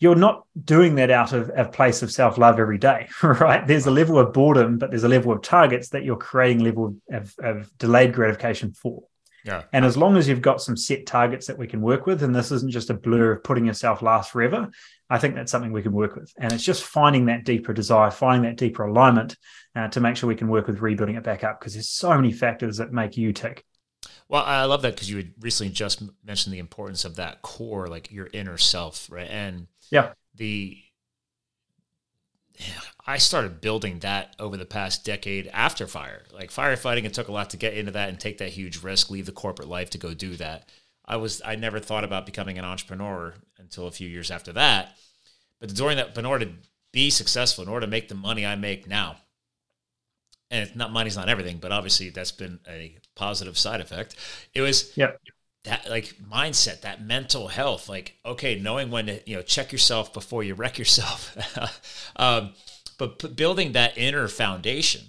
[0.00, 3.66] you're not doing that out of a place of self love every day, right?
[3.66, 6.96] There's a level of boredom, but there's a level of targets that you're creating level
[7.10, 9.04] of, of delayed gratification for.
[9.44, 9.62] Yeah.
[9.72, 12.34] And as long as you've got some set targets that we can work with, and
[12.34, 14.70] this isn't just a blur of putting yourself last forever,
[15.10, 16.32] I think that's something we can work with.
[16.38, 19.36] And it's just finding that deeper desire, finding that deeper alignment
[19.76, 22.14] uh, to make sure we can work with rebuilding it back up because there's so
[22.16, 23.64] many factors that make you tick.
[24.28, 27.86] Well, I love that because you had recently just mentioned the importance of that core,
[27.86, 29.28] like your inner self, right?
[29.28, 30.12] And yeah.
[30.34, 30.78] The
[33.06, 36.22] I started building that over the past decade after fire.
[36.32, 39.10] Like firefighting, it took a lot to get into that and take that huge risk,
[39.10, 40.70] leave the corporate life to go do that.
[41.06, 44.96] I was I never thought about becoming an entrepreneur until a few years after that.
[45.60, 46.52] But during that, in order to
[46.92, 49.16] be successful, in order to make the money I make now,
[50.50, 54.16] and it's not money's not everything, but obviously that's been a positive side effect.
[54.54, 55.12] It was yeah
[55.64, 60.12] that like mindset, that mental health, like okay, knowing when to you know check yourself
[60.12, 61.36] before you wreck yourself,
[62.16, 62.52] um,
[62.98, 65.02] but p- building that inner foundation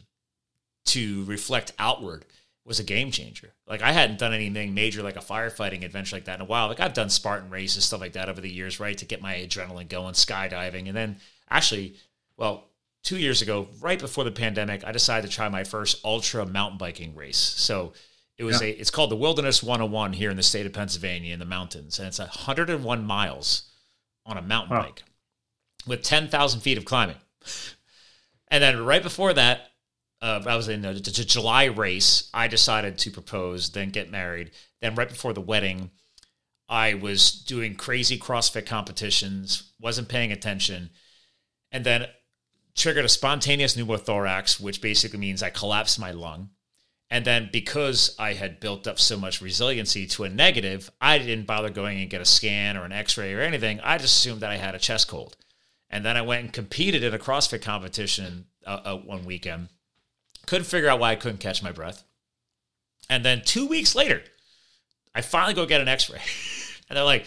[0.86, 2.26] to reflect outward
[2.66, 3.54] was a game changer.
[3.68, 6.68] Like I hadn't done anything major like a firefighting adventure like that in a while.
[6.68, 9.36] Like I've done Spartan races, stuff like that over the years, right, to get my
[9.36, 11.18] adrenaline going, skydiving, and then
[11.50, 11.96] actually,
[12.38, 12.70] well,
[13.04, 16.80] two years ago, right before the pandemic, I decided to try my first ultra mountain
[16.80, 17.38] biking race.
[17.38, 17.94] So
[18.38, 18.68] it was yeah.
[18.68, 18.72] a.
[18.72, 22.08] It's called the Wilderness 101 here in the state of Pennsylvania in the mountains, and
[22.08, 23.70] it's 101 miles
[24.26, 25.04] on a mountain bike
[25.86, 27.18] with 10,000 feet of climbing.
[28.48, 29.72] And then right before that,
[30.26, 32.32] uh, I was in the, a July race.
[32.34, 34.52] I decided to propose, then get married.
[34.82, 35.92] Then right before the wedding,
[36.68, 40.90] I was doing crazy CrossFit competitions, wasn't paying attention,
[41.72, 42.08] and then
[42.76, 46.50] triggered a spontaneous pneumothorax, which basically means I collapsed my lung.
[47.12, 51.46] And then because I had built up so much resiliency to a negative, I didn't
[51.46, 53.80] bother going and get a scan or an x ray or anything.
[53.82, 55.38] I just assumed that I had a chest cold.
[55.88, 59.70] And then I went and competed in a CrossFit competition uh, uh, one weekend.
[60.46, 62.04] Couldn't figure out why I couldn't catch my breath.
[63.10, 64.22] And then two weeks later,
[65.14, 66.22] I finally go get an x ray.
[66.90, 67.26] and they're like,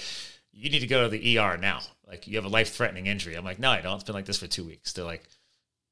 [0.52, 1.80] you need to go to the ER now.
[2.06, 3.34] Like, you have a life threatening injury.
[3.34, 3.96] I'm like, no, I don't.
[3.96, 4.92] It's been like this for two weeks.
[4.92, 5.24] They're like,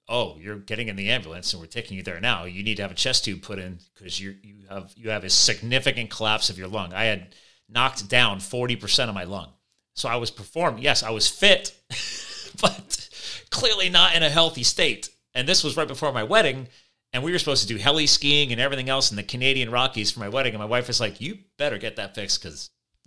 [0.09, 2.45] oh, you're getting in the ambulance and we're taking you there now.
[2.45, 5.25] You need to have a chest tube put in because you you have you have
[5.25, 6.93] a significant collapse of your lung.
[6.93, 7.35] I had
[7.69, 9.51] knocked down 40% of my lung.
[9.95, 10.83] So I was performing.
[10.83, 11.75] Yes, I was fit,
[12.61, 13.09] but
[13.51, 15.09] clearly not in a healthy state.
[15.35, 16.69] And this was right before my wedding.
[17.17, 20.11] And we were supposed to do heli skiing and everything else in the Canadian Rockies
[20.11, 20.53] for my wedding.
[20.53, 22.69] And my wife was like, You better get that fixed because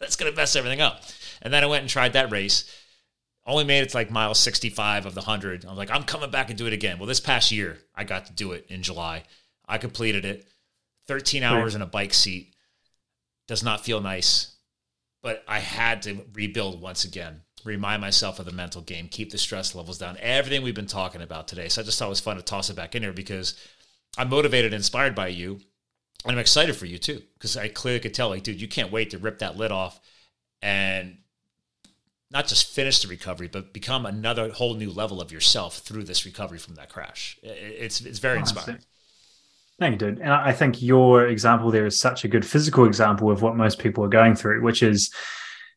[0.00, 1.02] that's going to mess everything up.
[1.40, 2.68] And then I went and tried that race
[3.46, 5.64] Only made it to like mile 65 of the 100.
[5.66, 6.98] I'm like, I'm coming back and do it again.
[6.98, 9.22] Well, this past year, I got to do it in July.
[9.68, 10.48] I completed it.
[11.06, 12.56] 13 hours in a bike seat.
[13.46, 14.56] Does not feel nice.
[15.22, 19.38] But I had to rebuild once again, remind myself of the mental game, keep the
[19.38, 21.68] stress levels down, everything we've been talking about today.
[21.68, 23.54] So I just thought it was fun to toss it back in here because
[24.18, 25.60] I'm motivated and inspired by you.
[26.24, 28.90] And I'm excited for you too, because I clearly could tell, like, dude, you can't
[28.92, 30.00] wait to rip that lid off
[30.62, 31.18] and
[32.30, 36.24] not just finish the recovery, but become another whole new level of yourself through this
[36.24, 37.38] recovery from that crash.
[37.42, 38.78] It's it's very inspiring.
[39.78, 40.20] Thank you, dude.
[40.20, 43.78] And I think your example there is such a good physical example of what most
[43.78, 45.12] people are going through, which is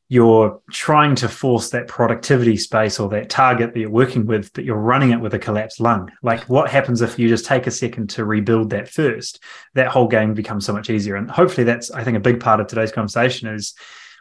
[0.10, 4.64] you're trying to force that productivity space or that target that you're working with, but
[4.64, 6.10] you're running it with a collapsed lung.
[6.22, 9.44] Like, what happens if you just take a second to rebuild that first?
[9.74, 11.16] That whole game becomes so much easier.
[11.16, 13.76] And hopefully, that's I think a big part of today's conversation is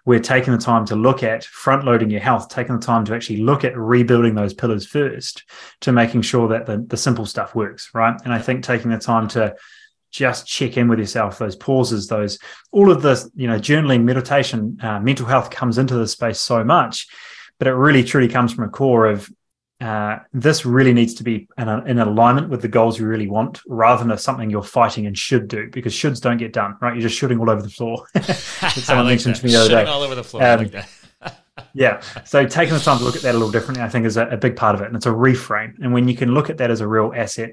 [0.07, 3.15] we're taking the time to look at front loading your health, taking the time to
[3.15, 5.45] actually look at rebuilding those pillars first
[5.81, 8.15] to making sure that the, the simple stuff works, right?
[8.25, 9.55] And I think taking the time to
[10.17, 12.39] just check in with yourself, those pauses, those
[12.73, 16.65] all of this, you know, journaling, meditation, uh, mental health comes into the space so
[16.65, 17.07] much,
[17.59, 19.31] but it really truly comes from a core of
[19.79, 23.29] uh, this really needs to be in, a, in, alignment with the goals you really
[23.29, 26.95] want rather than something you're fighting and should do because shoulds don't get done, right?
[26.95, 28.07] You're just shooting all over the floor.
[28.23, 29.41] Someone like mentioned that.
[29.41, 29.85] to me the other day.
[29.85, 30.43] all over the floor.
[30.43, 30.87] Um, like
[31.75, 32.01] yeah.
[32.25, 34.27] So taking the time to look at that a little differently, I think, is a,
[34.29, 34.87] a, big part of it.
[34.87, 35.75] And it's a reframe.
[35.83, 37.51] And when you can look at that as a real asset,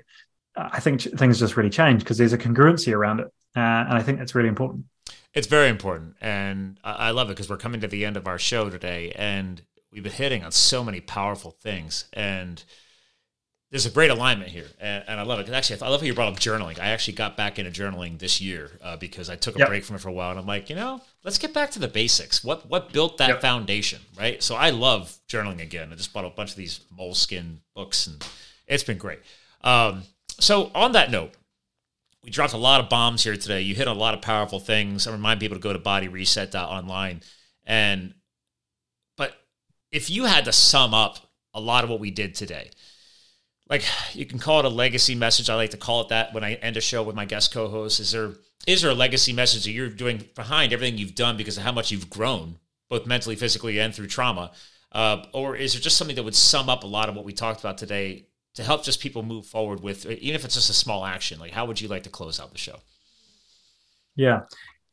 [0.56, 3.28] I think things just really change because there's a congruency around it.
[3.56, 4.86] Uh, and I think that's really important.
[5.34, 6.16] It's very important.
[6.22, 9.12] And I love it because we're coming to the end of our show today.
[9.16, 9.62] And
[9.94, 12.64] we've been hitting on so many powerful things and
[13.70, 16.06] there's a great alignment here and, and i love it because actually i love how
[16.06, 19.36] you brought up journaling i actually got back into journaling this year uh, because i
[19.36, 19.68] took a yep.
[19.68, 21.80] break from it for a while and i'm like you know let's get back to
[21.80, 23.42] the basics what what built that yep.
[23.42, 27.58] foundation right so i love journaling again i just bought a bunch of these Moleskine
[27.76, 28.26] books and
[28.68, 29.20] it's been great
[29.64, 30.04] um,
[30.44, 31.32] so on that note
[32.24, 35.08] we dropped a lot of bombs here today you hit a lot of powerful things
[35.08, 37.22] i remind people to go to bodyreset.online
[37.66, 38.14] and
[39.18, 39.36] but
[39.92, 41.18] if you had to sum up
[41.54, 42.72] a lot of what we did today,
[43.70, 43.84] like
[44.14, 45.50] you can call it a legacy message.
[45.50, 48.00] I like to call it that when I end a show with my guest co-host.
[48.00, 48.34] Is there
[48.68, 51.72] is there a legacy message that you're doing behind everything you've done because of how
[51.72, 54.52] much you've grown, both mentally, physically, and through trauma?
[54.92, 57.34] Uh, or is there just something that would sum up a lot of what we
[57.34, 58.26] talked about today
[58.56, 61.40] to help just people move forward with, even if it's just a small action?
[61.40, 62.80] Like, how would you like to close out the show?
[64.16, 64.42] Yeah,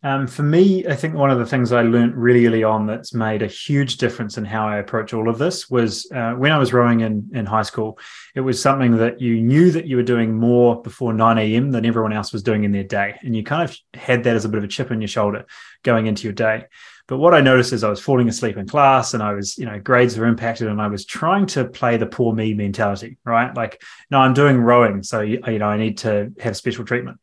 [0.02, 3.12] um, for me, I think one of the things I learned really early on that's
[3.12, 6.58] made a huge difference in how I approach all of this was uh, when I
[6.58, 7.98] was rowing in, in high school,
[8.34, 11.70] it was something that you knew that you were doing more before 9 a.m.
[11.70, 13.18] than everyone else was doing in their day.
[13.20, 15.44] And you kind of had that as a bit of a chip on your shoulder
[15.82, 16.64] going into your day.
[17.10, 19.66] But what I noticed is I was falling asleep in class and I was, you
[19.66, 23.52] know, grades were impacted and I was trying to play the poor me mentality, right?
[23.52, 23.82] Like,
[24.12, 25.02] no, I'm doing rowing.
[25.02, 27.18] So, you know, I need to have special treatment.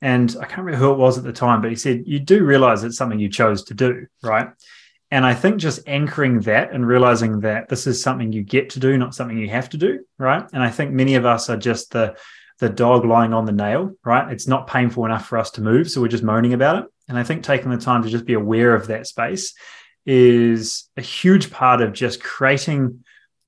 [0.00, 2.46] And I can't remember who it was at the time, but he said, You do
[2.46, 4.48] realize it's something you chose to do, right?
[5.10, 8.80] And I think just anchoring that and realizing that this is something you get to
[8.80, 10.48] do, not something you have to do, right?
[10.54, 12.16] And I think many of us are just the
[12.58, 14.32] the dog lying on the nail, right?
[14.32, 16.90] It's not painful enough for us to move, so we're just moaning about it.
[17.08, 19.54] And I think taking the time to just be aware of that space
[20.04, 23.04] is a huge part of just creating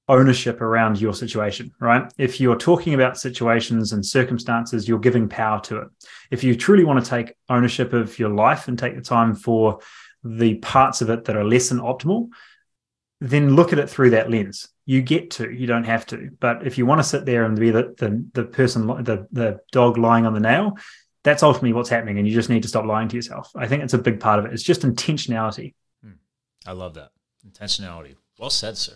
[0.09, 2.11] ownership around your situation, right?
[2.17, 5.89] If you're talking about situations and circumstances, you're giving power to it.
[6.31, 9.81] If you truly want to take ownership of your life and take the time for
[10.25, 12.29] the parts of it that are less than optimal,
[13.21, 14.69] then look at it through that lens.
[14.87, 16.31] You get to, you don't have to.
[16.41, 19.61] But if you want to sit there and be the the, the person, the the
[19.73, 20.79] dog lying on the nail,
[21.29, 23.51] that's ultimately what's happening, and you just need to stop lying to yourself.
[23.55, 24.53] I think it's a big part of it.
[24.55, 25.75] It's just intentionality.
[26.03, 26.13] Hmm.
[26.67, 27.11] I love that
[27.47, 28.17] intentionality.
[28.39, 28.95] Well said, sir.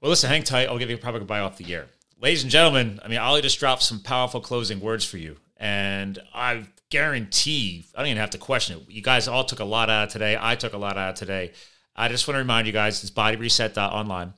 [0.00, 0.68] Well, listen, hang tight.
[0.68, 1.86] I'll give you a proper goodbye off the air.
[2.20, 5.36] Ladies and gentlemen, I mean, Olly just dropped some powerful closing words for you.
[5.56, 8.90] And I guarantee, I don't even have to question it.
[8.90, 10.36] You guys all took a lot out of today.
[10.40, 11.52] I took a lot out of today.
[11.94, 14.32] I just want to remind you guys, it's bodyreset.online.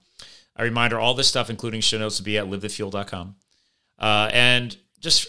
[0.56, 3.36] A reminder, all this stuff, including show notes, will be at livethefuel.com.
[3.98, 5.28] Uh, and just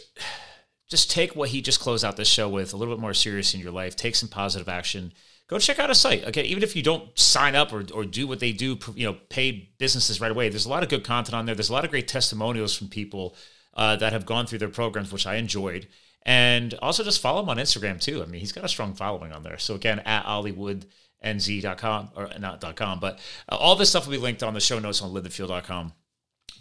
[0.90, 3.54] just take what he just closed out this show with a little bit more serious
[3.54, 3.96] in your life.
[3.96, 5.12] Take some positive action
[5.48, 6.26] go check out a site.
[6.26, 9.18] Okay, even if you don't sign up or, or do what they do, you know,
[9.30, 10.50] paid businesses right away.
[10.50, 11.56] There's a lot of good content on there.
[11.56, 13.36] There's a lot of great testimonials from people
[13.76, 15.88] uh, that have gone through their programs, which I enjoyed.
[16.24, 18.24] And also just follow him on Instagram too.
[18.24, 19.60] I mean, he's got a strong following on there.
[19.60, 24.42] So again, at OllywoodNZ.com or not .com, but uh, all this stuff will be linked
[24.42, 25.94] on the show notes on livethefuel.com.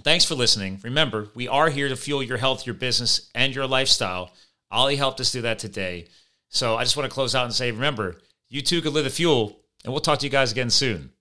[0.03, 0.81] Thanks for listening.
[0.83, 4.33] Remember, we are here to fuel your health, your business, and your lifestyle.
[4.71, 6.09] Olly helped us do that today.
[6.51, 8.21] So I just want to close out and say, remember,
[8.51, 11.14] you too can live the fuel, and we'll talk to you guys again soon.